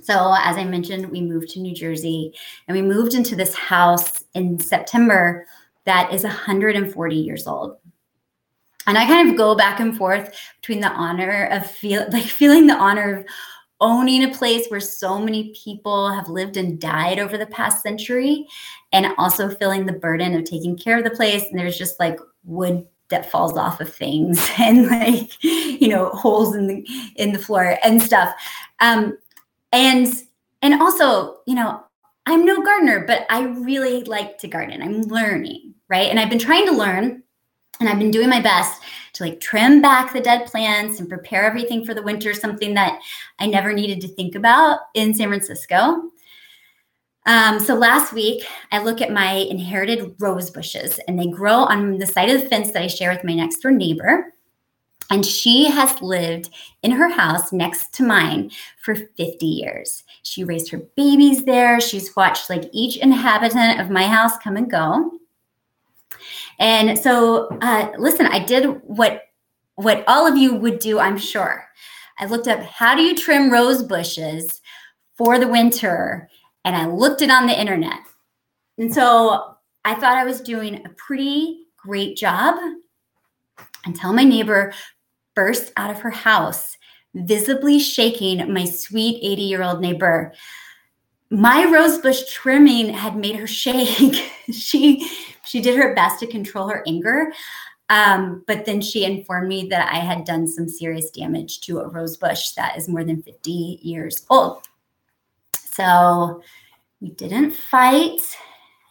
So, 0.02 0.36
as 0.38 0.58
I 0.58 0.66
mentioned, 0.66 1.10
we 1.10 1.22
moved 1.22 1.50
to 1.52 1.62
New 1.62 1.74
Jersey 1.74 2.34
and 2.68 2.76
we 2.76 2.82
moved 2.82 3.14
into 3.14 3.38
this 3.38 3.56
house 3.56 4.22
in 4.34 4.60
September 4.60 5.46
that 5.86 6.14
is 6.14 6.24
140 6.24 7.16
years 7.16 7.48
old 7.48 7.78
and 8.90 8.98
i 8.98 9.06
kind 9.06 9.30
of 9.30 9.38
go 9.38 9.56
back 9.56 9.80
and 9.80 9.96
forth 9.98 10.36
between 10.60 10.82
the 10.82 10.92
honor 10.92 11.46
of 11.52 11.66
feel 11.66 12.06
like 12.12 12.26
feeling 12.26 12.68
the 12.68 12.76
honor 12.76 13.20
of 13.20 13.26
owning 13.82 14.24
a 14.24 14.34
place 14.34 14.68
where 14.68 14.80
so 14.80 15.20
many 15.20 15.54
people 15.56 16.12
have 16.12 16.28
lived 16.28 16.58
and 16.58 16.80
died 16.80 17.20
over 17.20 17.38
the 17.38 17.46
past 17.48 17.82
century 17.82 18.48
and 18.92 19.08
also 19.18 19.50
feeling 19.50 19.86
the 19.86 19.94
burden 19.94 20.36
of 20.36 20.44
taking 20.44 20.78
care 20.78 20.98
of 20.98 21.04
the 21.04 21.10
place. 21.12 21.44
And 21.50 21.58
there's 21.58 21.78
just 21.78 22.00
like 22.00 22.20
wood 22.44 22.86
that 23.10 23.30
falls 23.30 23.58
off 23.58 23.82
of 23.82 23.94
things 23.94 24.50
and 24.60 24.88
like 24.88 25.44
you 25.44 25.88
know 25.88 26.10
holes 26.10 26.56
in 26.56 26.68
the 26.68 26.88
in 27.16 27.34
the 27.34 27.40
floor 27.40 27.78
and 27.84 28.02
stuff. 28.02 28.34
Um 28.80 29.18
and 29.72 30.08
and 30.62 30.82
also 30.82 31.38
you 31.46 31.56
know 31.56 31.84
i'm 32.26 32.44
no 32.44 32.62
gardener 32.62 33.06
but 33.06 33.26
i 33.30 33.42
really 33.42 34.04
like 34.04 34.38
to 34.40 34.48
garden. 34.48 34.82
I'm 34.82 35.02
learning 35.04 35.74
right? 35.90 36.10
And 36.10 36.20
i've 36.20 36.30
been 36.30 36.40
trying 36.40 36.66
to 36.68 36.74
learn 36.74 37.24
and 37.80 37.88
I've 37.88 38.00
been 38.00 38.12
doing 38.12 38.30
my 38.30 38.42
best 38.42 38.82
to 39.14 39.24
like 39.24 39.40
trim 39.40 39.82
back 39.82 40.14
the 40.14 40.20
dead 40.20 40.48
plants 40.48 41.00
and 41.00 41.10
prepare 41.10 41.44
everything 41.44 41.86
for 41.86 41.94
the 41.94 42.02
winter, 42.02 42.34
something 42.34 42.74
that 42.74 43.00
I 43.40 43.48
never 43.48 43.74
needed 43.74 44.02
to 44.02 44.08
think 44.08 44.36
about 44.36 44.80
in 44.94 45.14
San 45.14 45.30
Francisco. 45.30 46.10
Um, 47.26 47.60
so 47.60 47.76
last 47.76 48.14
week, 48.14 48.46
I 48.72 48.82
look 48.82 49.02
at 49.02 49.12
my 49.12 49.32
inherited 49.32 50.16
rose 50.20 50.50
bushes, 50.50 51.00
and 51.08 51.20
they 51.20 51.28
grow 51.28 51.58
on 51.58 52.00
the 52.00 52.06
side 52.06 52.30
of 52.30 52.42
the 52.42 52.50
fence 52.50 52.72
that 52.72 52.82
I 52.82 52.88
share 52.88 53.12
with 53.12 53.24
my 53.24 53.36
next 53.36 53.60
door 53.60 53.72
neighbor. 53.72 54.34
And 55.12 55.26
she 55.26 55.70
has 55.70 56.02
lived 56.02 56.52
in 56.84 56.92
her 56.92 57.10
house 57.10 57.52
next 57.52 57.94
to 57.96 58.04
mine 58.04 58.52
for 58.82 58.96
50 58.96 59.46
years. 59.46 60.04
She 60.24 60.44
raised 60.44 60.70
her 60.70 60.82
babies 60.96 61.46
there. 61.46 61.82
She's 61.82 62.16
watched 62.16 62.50
like 62.50 62.70
each 62.72 62.98
inhabitant 62.98 63.80
of 63.80 63.90
my 63.90 64.08
house 64.08 64.38
come 64.38 64.56
and 64.56 64.70
go. 64.70 65.19
And 66.60 66.98
so, 66.98 67.48
uh, 67.62 67.92
listen, 67.98 68.26
I 68.26 68.40
did 68.40 68.66
what 68.84 69.24
what 69.76 70.04
all 70.08 70.28
of 70.28 70.36
you 70.36 70.56
would 70.56 70.80
do, 70.80 71.00
I'm 71.00 71.18
sure. 71.18 71.66
I 72.18 72.26
looked 72.26 72.50
up 72.50 72.60
how 72.60 72.96
do 72.96 73.02
you 73.02 73.16
trim 73.16 73.50
rose 73.50 73.82
bushes 73.82 74.60
for 75.16 75.40
the 75.40 75.48
winter, 75.48 76.30
and 76.66 76.76
I 76.76 76.86
looked 76.86 77.22
it 77.22 77.32
on 77.32 77.48
the 77.48 77.58
internet. 77.58 78.00
And 78.78 78.94
so 78.94 79.56
I 79.86 79.96
thought 79.96 80.18
I 80.18 80.26
was 80.26 80.42
doing 80.42 80.86
a 80.86 80.90
pretty 80.90 81.68
great 81.78 82.18
job 82.18 82.58
until 83.86 84.12
my 84.12 84.24
neighbor 84.24 84.74
burst 85.34 85.72
out 85.78 85.90
of 85.90 86.00
her 86.02 86.10
house, 86.10 86.78
visibly 87.14 87.80
shaking 87.80 88.54
my 88.54 88.66
sweet 88.66 89.20
80 89.24 89.42
year 89.42 89.64
old 89.64 89.80
neighbor. 89.80 90.34
My 91.30 91.64
rosebush 91.72 92.24
trimming 92.30 92.90
had 92.90 93.16
made 93.16 93.36
her 93.38 93.48
shake. 93.62 94.30
she 94.52 95.10
she 95.46 95.62
did 95.62 95.78
her 95.78 95.94
best 95.96 96.20
to 96.20 96.28
control 96.28 96.68
her 96.68 96.84
anger. 96.88 97.32
Um, 97.90 98.44
but 98.46 98.66
then 98.66 98.82
she 98.82 99.04
informed 99.04 99.48
me 99.48 99.68
that 99.70 99.92
I 99.92 99.98
had 99.98 100.24
done 100.24 100.48
some 100.48 100.70
serious 100.70 101.10
damage 101.10 101.62
to 101.62 101.80
a 101.80 101.88
rose 101.88 102.18
bush 102.18 102.52
that 102.52 102.78
is 102.78 102.88
more 102.88 103.04
than 103.04 103.24
50 103.24 103.80
years 103.82 104.26
old. 104.30 104.64
So 105.56 106.44
we 107.02 107.10
didn't 107.12 107.52
fight. 107.52 108.22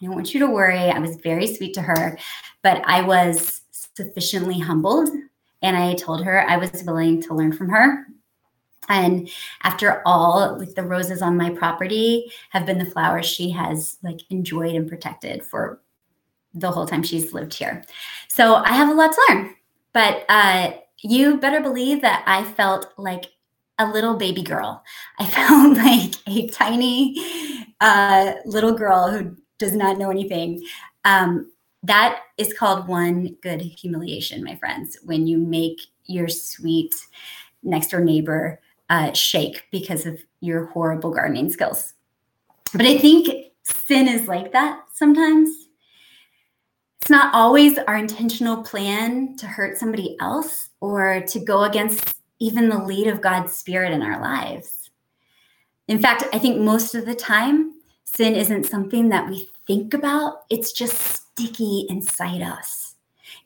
I 0.01 0.05
don't 0.05 0.15
want 0.15 0.33
you 0.33 0.39
to 0.41 0.49
worry. 0.49 0.77
I 0.77 0.99
was 0.99 1.15
very 1.17 1.47
sweet 1.47 1.73
to 1.75 1.81
her, 1.81 2.17
but 2.61 2.81
I 2.85 3.01
was 3.01 3.61
sufficiently 3.71 4.59
humbled. 4.59 5.09
And 5.61 5.77
I 5.77 5.93
told 5.95 6.23
her 6.23 6.49
I 6.49 6.57
was 6.57 6.83
willing 6.83 7.21
to 7.23 7.33
learn 7.33 7.51
from 7.51 7.69
her. 7.69 8.05
And 8.87 9.29
after 9.63 10.01
all, 10.05 10.57
like 10.57 10.73
the 10.73 10.83
roses 10.83 11.21
on 11.21 11.37
my 11.37 11.51
property 11.51 12.31
have 12.49 12.65
been 12.65 12.79
the 12.79 12.85
flowers 12.85 13.25
she 13.25 13.51
has 13.51 13.97
like 14.01 14.21
enjoyed 14.29 14.75
and 14.75 14.89
protected 14.89 15.45
for 15.45 15.79
the 16.53 16.71
whole 16.71 16.85
time 16.85 17.03
she's 17.03 17.33
lived 17.33 17.53
here. 17.53 17.83
So 18.27 18.55
I 18.55 18.73
have 18.73 18.89
a 18.89 18.93
lot 18.93 19.11
to 19.13 19.21
learn. 19.29 19.55
But 19.93 20.25
uh, 20.29 20.71
you 21.01 21.37
better 21.37 21.61
believe 21.61 22.01
that 22.01 22.23
I 22.25 22.43
felt 22.43 22.93
like 22.97 23.25
a 23.77 23.89
little 23.89 24.15
baby 24.15 24.43
girl. 24.43 24.83
I 25.17 25.25
felt 25.25 25.77
like 25.77 26.15
a 26.27 26.47
tiny 26.49 27.15
uh, 27.79 28.33
little 28.45 28.73
girl 28.73 29.09
who 29.09 29.35
does 29.57 29.73
not 29.75 29.97
know 29.97 30.09
anything. 30.09 30.63
Um, 31.05 31.51
that 31.83 32.21
is 32.37 32.53
called 32.53 32.87
one 32.87 33.37
good 33.41 33.61
humiliation, 33.61 34.43
my 34.43 34.55
friends, 34.55 34.97
when 35.05 35.27
you 35.27 35.37
make 35.37 35.79
your 36.05 36.27
sweet 36.27 36.93
next 37.63 37.91
door 37.91 38.01
neighbor 38.01 38.59
uh, 38.89 39.13
shake 39.13 39.65
because 39.71 40.05
of 40.05 40.19
your 40.41 40.65
horrible 40.67 41.11
gardening 41.11 41.49
skills. 41.49 41.93
But 42.73 42.85
I 42.85 42.97
think 42.97 43.51
sin 43.63 44.07
is 44.07 44.27
like 44.27 44.51
that 44.51 44.81
sometimes. 44.93 45.68
It's 47.01 47.09
not 47.09 47.33
always 47.33 47.77
our 47.77 47.97
intentional 47.97 48.61
plan 48.61 49.35
to 49.37 49.47
hurt 49.47 49.77
somebody 49.77 50.17
else 50.19 50.69
or 50.81 51.21
to 51.21 51.39
go 51.39 51.63
against 51.63 52.15
even 52.39 52.69
the 52.69 52.83
lead 52.83 53.07
of 53.07 53.21
God's 53.21 53.55
Spirit 53.55 53.91
in 53.91 54.01
our 54.01 54.21
lives. 54.21 54.91
In 55.87 55.99
fact, 55.99 56.25
I 56.33 56.39
think 56.39 56.61
most 56.61 56.95
of 56.95 57.05
the 57.05 57.15
time, 57.15 57.73
sin 58.03 58.35
isn't 58.35 58.65
something 58.65 59.09
that 59.09 59.27
we 59.27 59.49
think 59.65 59.93
about, 59.93 60.43
it's 60.49 60.71
just 60.71 60.97
sticky 60.97 61.87
inside 61.89 62.41
us. 62.41 62.95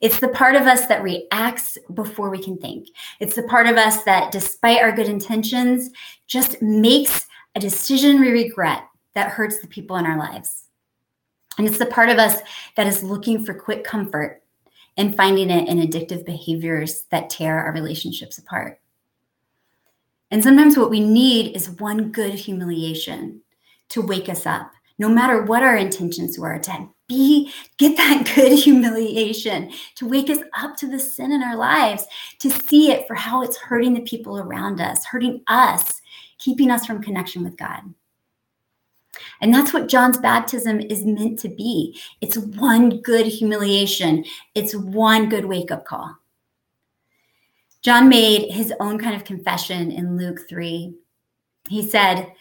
It's 0.00 0.18
the 0.18 0.28
part 0.28 0.56
of 0.56 0.62
us 0.62 0.86
that 0.86 1.02
reacts 1.02 1.78
before 1.94 2.30
we 2.30 2.42
can 2.42 2.58
think. 2.58 2.88
It's 3.20 3.36
the 3.36 3.44
part 3.44 3.66
of 3.66 3.76
us 3.76 4.02
that, 4.04 4.32
despite 4.32 4.82
our 4.82 4.92
good 4.92 5.08
intentions, 5.08 5.90
just 6.26 6.60
makes 6.60 7.26
a 7.54 7.60
decision 7.60 8.20
we 8.20 8.30
regret 8.30 8.84
that 9.14 9.30
hurts 9.30 9.60
the 9.60 9.68
people 9.68 9.96
in 9.96 10.06
our 10.06 10.18
lives. 10.18 10.63
And 11.58 11.66
it's 11.66 11.78
the 11.78 11.86
part 11.86 12.08
of 12.08 12.18
us 12.18 12.40
that 12.76 12.86
is 12.86 13.02
looking 13.02 13.44
for 13.44 13.54
quick 13.54 13.84
comfort 13.84 14.42
and 14.96 15.16
finding 15.16 15.50
it 15.50 15.68
in 15.68 15.78
addictive 15.78 16.24
behaviors 16.24 17.04
that 17.10 17.30
tear 17.30 17.58
our 17.58 17.72
relationships 17.72 18.38
apart. 18.38 18.80
And 20.30 20.42
sometimes 20.42 20.76
what 20.76 20.90
we 20.90 21.00
need 21.00 21.54
is 21.54 21.70
one 21.70 22.10
good 22.10 22.34
humiliation 22.34 23.40
to 23.90 24.02
wake 24.02 24.28
us 24.28 24.46
up, 24.46 24.72
no 24.98 25.08
matter 25.08 25.42
what 25.42 25.62
our 25.62 25.76
intentions 25.76 26.38
were, 26.38 26.58
to 26.58 26.88
be 27.06 27.52
get 27.78 27.96
that 27.96 28.30
good 28.34 28.58
humiliation, 28.58 29.70
to 29.96 30.08
wake 30.08 30.30
us 30.30 30.38
up 30.56 30.76
to 30.76 30.86
the 30.86 30.98
sin 30.98 31.32
in 31.32 31.42
our 31.42 31.56
lives, 31.56 32.06
to 32.40 32.50
see 32.50 32.90
it 32.90 33.06
for 33.06 33.14
how 33.14 33.42
it's 33.42 33.56
hurting 33.58 33.94
the 33.94 34.00
people 34.00 34.38
around 34.38 34.80
us, 34.80 35.04
hurting 35.04 35.42
us, 35.46 36.00
keeping 36.38 36.70
us 36.70 36.86
from 36.86 37.02
connection 37.02 37.44
with 37.44 37.56
God. 37.56 37.82
And 39.40 39.52
that's 39.52 39.72
what 39.72 39.88
John's 39.88 40.18
baptism 40.18 40.80
is 40.80 41.04
meant 41.04 41.38
to 41.40 41.48
be. 41.48 42.00
It's 42.20 42.36
one 42.36 43.00
good 43.02 43.26
humiliation, 43.26 44.24
it's 44.54 44.74
one 44.74 45.28
good 45.28 45.44
wake 45.44 45.70
up 45.70 45.84
call. 45.84 46.16
John 47.82 48.08
made 48.08 48.50
his 48.50 48.72
own 48.80 48.98
kind 48.98 49.14
of 49.14 49.24
confession 49.24 49.92
in 49.92 50.16
Luke 50.16 50.48
3. 50.48 50.94
He 51.68 51.82
said, 51.82 52.32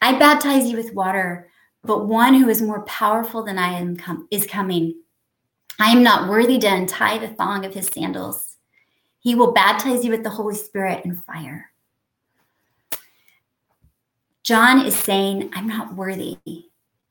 I 0.00 0.18
baptize 0.18 0.70
you 0.70 0.76
with 0.76 0.94
water, 0.94 1.50
but 1.82 2.06
one 2.06 2.34
who 2.34 2.48
is 2.48 2.62
more 2.62 2.84
powerful 2.84 3.42
than 3.42 3.58
I 3.58 3.72
am 3.78 3.96
com- 3.96 4.28
is 4.30 4.46
coming. 4.46 4.94
I 5.80 5.90
am 5.90 6.04
not 6.04 6.28
worthy 6.28 6.58
to 6.58 6.66
untie 6.68 7.18
the 7.18 7.28
thong 7.28 7.64
of 7.64 7.74
his 7.74 7.88
sandals. 7.88 8.56
He 9.18 9.34
will 9.34 9.52
baptize 9.52 10.04
you 10.04 10.10
with 10.10 10.22
the 10.22 10.30
Holy 10.30 10.54
Spirit 10.54 11.04
and 11.04 11.22
fire. 11.24 11.72
John 14.44 14.84
is 14.84 14.94
saying, 14.94 15.50
I'm 15.54 15.66
not 15.66 15.94
worthy. 15.94 16.36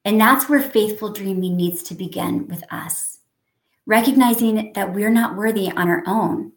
And 0.05 0.21
that's 0.21 0.47
where 0.47 0.61
faithful 0.61 1.11
dreaming 1.11 1.57
needs 1.57 1.81
to 1.83 1.95
begin 1.95 2.47
with 2.47 2.63
us, 2.71 3.19
recognizing 3.87 4.71
that 4.73 4.93
we're 4.93 5.09
not 5.09 5.35
worthy 5.35 5.71
on 5.71 5.89
our 5.89 6.03
own. 6.05 6.51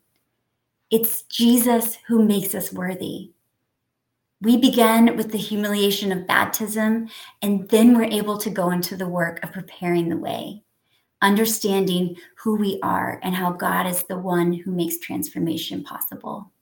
It's 0.91 1.23
Jesus 1.23 1.97
who 2.07 2.23
makes 2.23 2.55
us 2.55 2.75
worthy. 2.75 3.31
We 4.43 4.59
begin 4.59 5.17
with 5.17 5.33
the 5.33 5.39
humiliation 5.39 6.13
of 6.13 6.27
baptism, 6.27 7.09
and 7.41 7.67
then 7.71 7.97
we're 7.97 8.05
able 8.05 8.37
to 8.37 8.51
go 8.51 8.71
into 8.71 8.99
the 8.99 9.09
work 9.09 9.43
of 9.43 9.53
preparing 9.53 10.11
the 10.11 10.19
way, 10.19 10.63
understanding 11.23 12.17
who 12.37 12.57
we 12.57 12.79
are 12.83 13.19
and 13.23 13.35
how 13.35 13.53
God 13.53 13.87
is 13.87 14.03
the 14.03 14.19
one 14.19 14.53
who 14.53 14.73
makes 14.73 14.99
transformation 14.99 15.83
possible. 15.83 16.53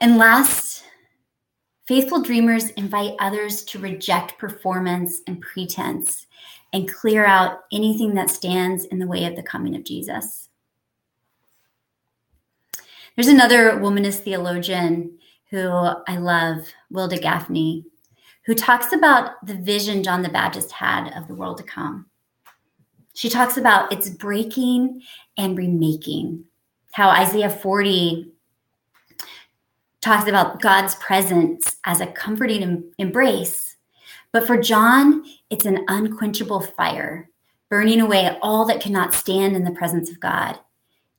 And 0.00 0.16
last, 0.16 0.84
faithful 1.86 2.20
dreamers 2.20 2.70
invite 2.70 3.14
others 3.20 3.62
to 3.64 3.78
reject 3.78 4.38
performance 4.38 5.22
and 5.26 5.40
pretense 5.40 6.26
and 6.72 6.92
clear 6.92 7.24
out 7.24 7.60
anything 7.72 8.14
that 8.14 8.30
stands 8.30 8.84
in 8.86 8.98
the 8.98 9.06
way 9.06 9.24
of 9.24 9.36
the 9.36 9.42
coming 9.42 9.74
of 9.76 9.84
Jesus. 9.84 10.48
There's 13.14 13.28
another 13.28 13.72
womanist 13.72 14.20
theologian 14.20 15.18
who 15.50 15.68
I 15.68 16.18
love, 16.18 16.66
Wilda 16.90 17.18
Gafney, 17.18 17.84
who 18.44 18.54
talks 18.54 18.92
about 18.92 19.44
the 19.46 19.54
vision 19.54 20.02
John 20.02 20.22
the 20.22 20.28
Baptist 20.28 20.72
had 20.72 21.12
of 21.16 21.28
the 21.28 21.34
world 21.34 21.58
to 21.58 21.64
come. 21.64 22.06
She 23.14 23.30
talks 23.30 23.56
about 23.56 23.90
its 23.92 24.10
breaking 24.10 25.02
and 25.38 25.56
remaking, 25.56 26.44
how 26.92 27.08
Isaiah 27.08 27.48
40 27.48 28.32
talks 30.06 30.28
about 30.28 30.62
God's 30.62 30.94
presence 30.96 31.78
as 31.84 32.00
a 32.00 32.06
comforting 32.06 32.84
embrace. 32.98 33.76
But 34.30 34.46
for 34.46 34.56
John, 34.56 35.24
it's 35.50 35.66
an 35.66 35.84
unquenchable 35.88 36.60
fire, 36.60 37.28
burning 37.68 38.00
away 38.00 38.38
all 38.40 38.64
that 38.66 38.80
cannot 38.80 39.12
stand 39.12 39.56
in 39.56 39.64
the 39.64 39.72
presence 39.72 40.08
of 40.08 40.20
God, 40.20 40.60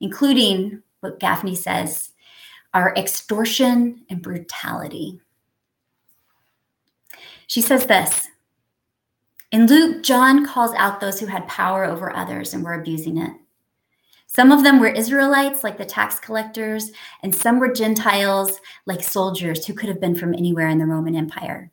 including 0.00 0.82
what 1.00 1.20
Gafney 1.20 1.54
says 1.54 2.12
are 2.72 2.94
extortion 2.96 4.06
and 4.08 4.22
brutality. 4.22 5.20
She 7.46 7.60
says 7.60 7.84
this 7.84 8.26
In 9.52 9.66
Luke, 9.66 10.02
John 10.02 10.46
calls 10.46 10.74
out 10.76 10.98
those 10.98 11.20
who 11.20 11.26
had 11.26 11.46
power 11.46 11.84
over 11.84 12.16
others 12.16 12.54
and 12.54 12.64
were 12.64 12.80
abusing 12.80 13.18
it. 13.18 13.32
Some 14.30 14.52
of 14.52 14.62
them 14.62 14.78
were 14.78 14.88
Israelites, 14.88 15.64
like 15.64 15.78
the 15.78 15.86
tax 15.86 16.20
collectors, 16.20 16.92
and 17.22 17.34
some 17.34 17.58
were 17.58 17.72
Gentiles, 17.72 18.60
like 18.84 19.02
soldiers 19.02 19.64
who 19.64 19.72
could 19.72 19.88
have 19.88 20.00
been 20.00 20.14
from 20.14 20.34
anywhere 20.34 20.68
in 20.68 20.78
the 20.78 20.86
Roman 20.86 21.16
Empire. 21.16 21.70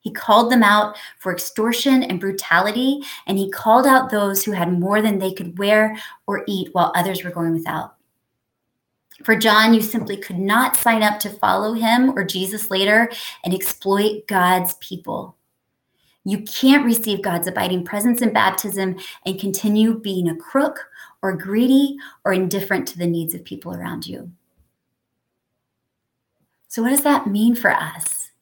He 0.00 0.10
called 0.10 0.50
them 0.50 0.62
out 0.62 0.96
for 1.18 1.30
extortion 1.30 2.02
and 2.02 2.18
brutality, 2.18 3.02
and 3.26 3.36
he 3.36 3.50
called 3.50 3.86
out 3.86 4.10
those 4.10 4.42
who 4.42 4.52
had 4.52 4.80
more 4.80 5.02
than 5.02 5.18
they 5.18 5.32
could 5.32 5.58
wear 5.58 5.96
or 6.26 6.42
eat 6.48 6.70
while 6.72 6.90
others 6.94 7.22
were 7.22 7.30
going 7.30 7.52
without. 7.52 7.96
For 9.22 9.36
John, 9.36 9.74
you 9.74 9.82
simply 9.82 10.16
could 10.16 10.38
not 10.38 10.76
sign 10.76 11.02
up 11.02 11.20
to 11.20 11.30
follow 11.30 11.74
him 11.74 12.16
or 12.16 12.24
Jesus 12.24 12.70
later 12.70 13.10
and 13.44 13.52
exploit 13.52 14.26
God's 14.26 14.74
people. 14.74 15.36
You 16.28 16.42
can't 16.42 16.84
receive 16.84 17.22
God's 17.22 17.48
abiding 17.48 17.86
presence 17.86 18.20
in 18.20 18.34
baptism 18.34 18.96
and 19.24 19.40
continue 19.40 19.98
being 19.98 20.28
a 20.28 20.36
crook 20.36 20.78
or 21.22 21.34
greedy 21.34 21.96
or 22.22 22.34
indifferent 22.34 22.86
to 22.88 22.98
the 22.98 23.06
needs 23.06 23.32
of 23.32 23.46
people 23.46 23.72
around 23.72 24.06
you. 24.06 24.30
So, 26.68 26.82
what 26.82 26.90
does 26.90 27.00
that 27.00 27.28
mean 27.28 27.54
for 27.54 27.70
us? 27.70 28.32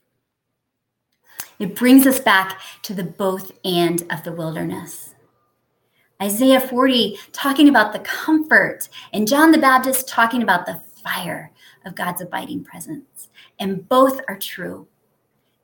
It 1.60 1.76
brings 1.76 2.08
us 2.08 2.18
back 2.18 2.60
to 2.82 2.92
the 2.92 3.04
both 3.04 3.52
and 3.64 4.02
of 4.10 4.24
the 4.24 4.32
wilderness. 4.32 5.14
Isaiah 6.20 6.60
40 6.60 7.16
talking 7.30 7.68
about 7.68 7.92
the 7.92 8.00
comfort, 8.00 8.88
and 9.12 9.28
John 9.28 9.52
the 9.52 9.58
Baptist 9.58 10.08
talking 10.08 10.42
about 10.42 10.66
the 10.66 10.82
fire 11.04 11.52
of 11.84 11.94
God's 11.94 12.20
abiding 12.20 12.64
presence. 12.64 13.28
And 13.60 13.88
both 13.88 14.20
are 14.26 14.36
true 14.36 14.88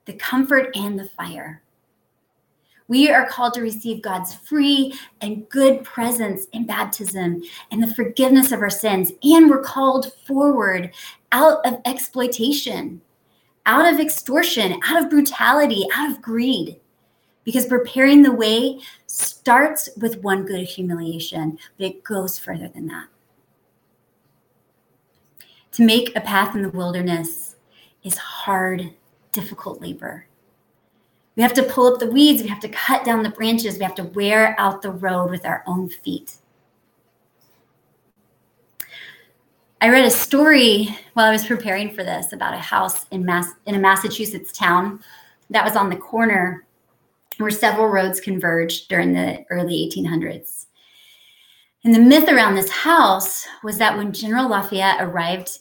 the 0.04 0.12
comfort 0.12 0.70
and 0.76 0.96
the 0.96 1.08
fire. 1.08 1.62
We 2.88 3.10
are 3.10 3.26
called 3.26 3.54
to 3.54 3.60
receive 3.60 4.02
God's 4.02 4.34
free 4.34 4.92
and 5.20 5.48
good 5.48 5.84
presence 5.84 6.46
in 6.52 6.66
baptism 6.66 7.42
and 7.70 7.82
the 7.82 7.94
forgiveness 7.94 8.52
of 8.52 8.60
our 8.60 8.70
sins. 8.70 9.12
And 9.22 9.48
we're 9.48 9.62
called 9.62 10.12
forward 10.26 10.92
out 11.30 11.64
of 11.64 11.80
exploitation, 11.84 13.00
out 13.66 13.92
of 13.92 14.00
extortion, 14.00 14.80
out 14.84 15.02
of 15.02 15.10
brutality, 15.10 15.86
out 15.94 16.10
of 16.10 16.20
greed. 16.20 16.78
Because 17.44 17.66
preparing 17.66 18.22
the 18.22 18.32
way 18.32 18.78
starts 19.06 19.88
with 19.96 20.22
one 20.22 20.44
good 20.44 20.64
humiliation, 20.64 21.58
but 21.76 21.86
it 21.86 22.04
goes 22.04 22.38
further 22.38 22.68
than 22.68 22.86
that. 22.86 23.06
To 25.72 25.84
make 25.84 26.14
a 26.14 26.20
path 26.20 26.54
in 26.54 26.62
the 26.62 26.68
wilderness 26.68 27.56
is 28.04 28.16
hard, 28.16 28.92
difficult 29.32 29.80
labor. 29.80 30.26
We 31.36 31.42
have 31.42 31.54
to 31.54 31.62
pull 31.62 31.92
up 31.92 31.98
the 31.98 32.10
weeds. 32.10 32.42
We 32.42 32.48
have 32.48 32.60
to 32.60 32.68
cut 32.68 33.04
down 33.04 33.22
the 33.22 33.30
branches. 33.30 33.78
We 33.78 33.84
have 33.84 33.94
to 33.96 34.04
wear 34.04 34.54
out 34.58 34.82
the 34.82 34.90
road 34.90 35.30
with 35.30 35.46
our 35.46 35.64
own 35.66 35.88
feet. 35.88 36.36
I 39.80 39.88
read 39.88 40.04
a 40.04 40.10
story 40.10 40.96
while 41.14 41.26
I 41.26 41.32
was 41.32 41.44
preparing 41.44 41.92
for 41.92 42.04
this 42.04 42.32
about 42.32 42.54
a 42.54 42.58
house 42.58 43.06
in 43.10 43.24
Mass 43.24 43.48
in 43.66 43.74
a 43.74 43.80
Massachusetts 43.80 44.52
town 44.52 45.00
that 45.50 45.64
was 45.64 45.74
on 45.74 45.90
the 45.90 45.96
corner 45.96 46.66
where 47.38 47.50
several 47.50 47.88
roads 47.88 48.20
converged 48.20 48.88
during 48.88 49.12
the 49.12 49.44
early 49.50 49.90
1800s. 49.90 50.66
And 51.84 51.92
the 51.92 51.98
myth 51.98 52.28
around 52.28 52.54
this 52.54 52.70
house 52.70 53.44
was 53.64 53.76
that 53.78 53.96
when 53.96 54.12
General 54.12 54.48
Lafayette 54.48 55.02
arrived 55.02 55.58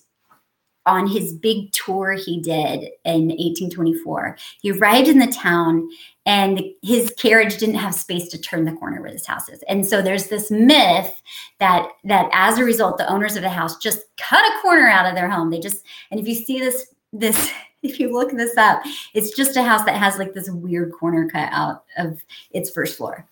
on 0.86 1.08
his 1.08 1.34
big 1.34 1.72
tour 1.72 2.14
he 2.14 2.40
did 2.40 2.90
in 3.06 3.28
1824. 3.28 4.38
He 4.62 4.72
arrived 4.72 5.08
in 5.08 5.20
the 5.20 5.28
town 5.28 5.88
and 6.26 6.64
his 6.82 7.14
carriage 7.18 7.58
didn't 7.58 7.76
have 7.76 7.94
space 7.94 8.28
to 8.30 8.38
turn 8.40 8.66
the 8.66 8.74
corner 8.74 9.02
where 9.02 9.12
this 9.12 9.26
house 9.26 9.50
is. 9.50 9.64
And 9.68 9.86
so 9.86 10.02
there's 10.02 10.28
this 10.28 10.50
myth 10.50 11.22
that 11.60 11.90
that 12.04 12.30
as 12.34 12.58
a 12.58 12.64
result 12.64 12.98
the 12.98 13.12
owners 13.12 13.36
of 13.36 13.44
the 13.44 13.50
house 13.50 13.78
just 13.78 14.02
cut 14.18 14.44
a 14.44 14.62
corner 14.62 14.88
out 14.88 15.06
of 15.06 15.16
their 15.16 15.30
home. 15.30 15.50
They 15.50 15.60
just 15.60 15.86
and 16.10 16.20
if 16.20 16.28
you 16.28 16.36
see 16.36 16.60
this 16.60 16.94
this 17.14 17.52
if 17.84 18.00
you 18.00 18.12
look 18.12 18.32
this 18.32 18.56
up, 18.58 18.84
it's 19.16 19.36
just 19.36 19.58
a 19.58 19.64
house 19.64 19.84
that 19.86 19.96
has 19.96 20.18
like 20.18 20.34
this 20.34 20.50
weird 20.50 20.92
corner 20.94 21.28
cut 21.28 21.50
out 21.52 21.86
of 21.98 22.24
its 22.52 22.70
first 22.70 22.98
floor. 22.98 23.28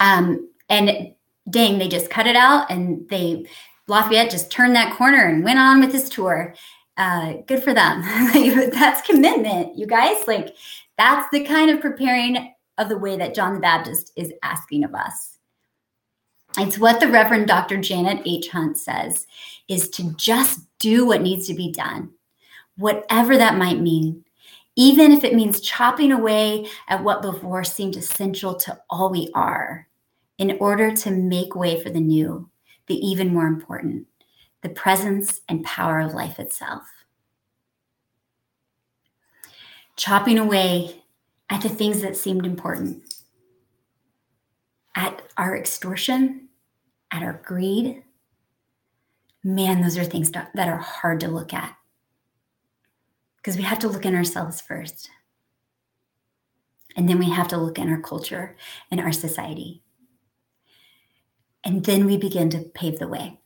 Um 0.00 0.48
and 0.68 1.12
dang, 1.50 1.78
they 1.78 1.88
just 1.88 2.10
cut 2.10 2.26
it 2.26 2.36
out 2.36 2.70
and 2.70 3.08
they 3.08 3.46
Lafayette 3.88 4.30
just 4.30 4.50
turned 4.50 4.76
that 4.76 4.96
corner 4.96 5.26
and 5.26 5.44
went 5.44 5.58
on 5.58 5.80
with 5.80 5.92
his 5.92 6.08
tour. 6.08 6.54
Uh, 6.96 7.34
good 7.46 7.62
for 7.62 7.74
them. 7.74 8.02
that's 8.70 9.06
commitment, 9.06 9.76
you 9.76 9.86
guys. 9.86 10.26
Like 10.26 10.54
that's 10.98 11.28
the 11.32 11.44
kind 11.44 11.70
of 11.70 11.80
preparing 11.80 12.54
of 12.78 12.88
the 12.88 12.98
way 12.98 13.16
that 13.16 13.34
John 13.34 13.54
the 13.54 13.60
Baptist 13.60 14.12
is 14.16 14.32
asking 14.42 14.84
of 14.84 14.94
us. 14.94 15.38
It's 16.58 16.78
what 16.78 17.00
the 17.00 17.08
Reverend 17.08 17.48
Dr. 17.48 17.78
Janet 17.78 18.22
H. 18.26 18.48
Hunt 18.50 18.76
says 18.76 19.26
is 19.68 19.88
to 19.90 20.14
just 20.16 20.60
do 20.78 21.06
what 21.06 21.22
needs 21.22 21.46
to 21.46 21.54
be 21.54 21.72
done, 21.72 22.10
whatever 22.76 23.38
that 23.38 23.56
might 23.56 23.80
mean, 23.80 24.24
even 24.76 25.12
if 25.12 25.24
it 25.24 25.34
means 25.34 25.60
chopping 25.60 26.12
away 26.12 26.66
at 26.88 27.02
what 27.02 27.22
before 27.22 27.64
seemed 27.64 27.96
essential 27.96 28.54
to 28.54 28.78
all 28.90 29.10
we 29.10 29.30
are 29.34 29.88
in 30.38 30.56
order 30.60 30.94
to 30.94 31.10
make 31.10 31.54
way 31.54 31.82
for 31.82 31.88
the 31.88 32.00
new, 32.00 32.50
the 32.92 33.06
even 33.06 33.32
more 33.32 33.46
important, 33.46 34.06
the 34.60 34.68
presence 34.68 35.40
and 35.48 35.64
power 35.64 35.98
of 35.98 36.12
life 36.12 36.38
itself. 36.38 36.82
Chopping 39.96 40.38
away 40.38 41.02
at 41.48 41.62
the 41.62 41.70
things 41.70 42.02
that 42.02 42.18
seemed 42.18 42.44
important, 42.44 43.02
at 44.94 45.22
our 45.38 45.56
extortion, 45.56 46.48
at 47.10 47.22
our 47.22 47.40
greed. 47.42 48.02
Man, 49.42 49.80
those 49.80 49.96
are 49.96 50.04
things 50.04 50.30
that 50.32 50.54
are 50.54 50.76
hard 50.76 51.20
to 51.20 51.28
look 51.28 51.54
at 51.54 51.74
because 53.38 53.56
we 53.56 53.62
have 53.62 53.78
to 53.78 53.88
look 53.88 54.04
in 54.04 54.14
ourselves 54.14 54.60
first. 54.60 55.08
And 56.94 57.08
then 57.08 57.18
we 57.18 57.30
have 57.30 57.48
to 57.48 57.56
look 57.56 57.78
in 57.78 57.88
our 57.88 58.02
culture 58.02 58.54
and 58.90 59.00
our 59.00 59.12
society. 59.12 59.82
And 61.64 61.84
then 61.84 62.06
we 62.06 62.16
begin 62.16 62.50
to 62.50 62.60
pave 62.60 62.98
the 62.98 63.08
way. 63.08 63.38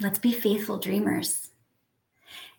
Let's 0.00 0.18
be 0.18 0.32
faithful 0.32 0.78
dreamers. 0.78 1.50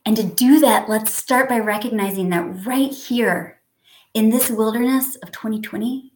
And 0.06 0.16
to 0.18 0.24
do 0.24 0.60
that, 0.60 0.90
let's 0.90 1.14
start 1.14 1.48
by 1.48 1.60
recognizing 1.60 2.30
that 2.30 2.66
right 2.66 2.92
here 2.92 3.60
in 4.14 4.30
this 4.30 4.50
wilderness 4.50 5.16
of 5.18 5.32
2020, 5.32 6.12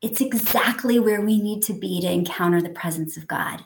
it's 0.00 0.20
exactly 0.20 0.98
where 0.98 1.20
we 1.20 1.40
need 1.40 1.62
to 1.64 1.72
be 1.72 2.00
to 2.00 2.10
encounter 2.10 2.60
the 2.60 2.70
presence 2.70 3.16
of 3.16 3.28
God. 3.28 3.64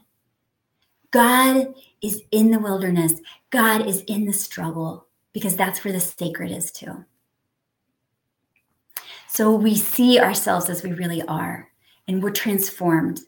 God 1.11 1.75
is 2.03 2.23
in 2.31 2.51
the 2.51 2.59
wilderness, 2.59 3.15
God 3.51 3.87
is 3.87 4.03
in 4.03 4.27
the 4.27 4.33
struggle, 4.33 5.07
because 5.33 5.57
that's 5.57 5.83
where 5.83 5.93
the 5.93 6.01
sacred 6.01 6.51
is 6.51 6.71
too. 6.71 7.05
So 9.29 9.55
we 9.55 9.77
see 9.77 10.21
ourselves 10.21 10.69
as 10.69 10.83
we 10.83 10.93
really 10.93 11.23
are 11.23 11.71
and 12.09 12.23
we're 12.23 12.31
transformed. 12.31 13.21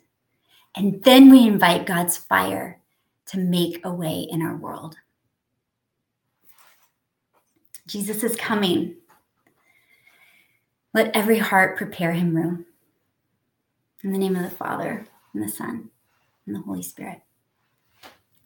And 0.77 1.03
then 1.05 1.31
we 1.31 1.47
invite 1.47 1.87
God's 1.87 2.17
fire 2.17 2.81
to 3.27 3.39
make 3.39 3.81
a 3.85 3.93
way 3.93 4.27
in 4.31 4.43
our 4.43 4.57
world. 4.57 4.97
Jesus 7.87 8.23
is 8.23 8.37
coming. 8.37 8.97
Let 10.95 11.15
every 11.17 11.39
heart 11.39 11.77
prepare 11.77 12.13
him 12.13 12.35
room. 12.35 12.67
In 14.05 14.13
the 14.13 14.19
name 14.19 14.37
of 14.37 14.43
the 14.43 14.57
Father, 14.57 15.07
and 15.35 15.43
the 15.43 15.49
Son, 15.49 15.91
and 16.47 16.55
the 16.55 16.61
Holy 16.61 16.83
Spirit. 16.83 17.21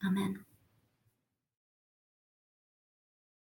Amen. 0.06 0.44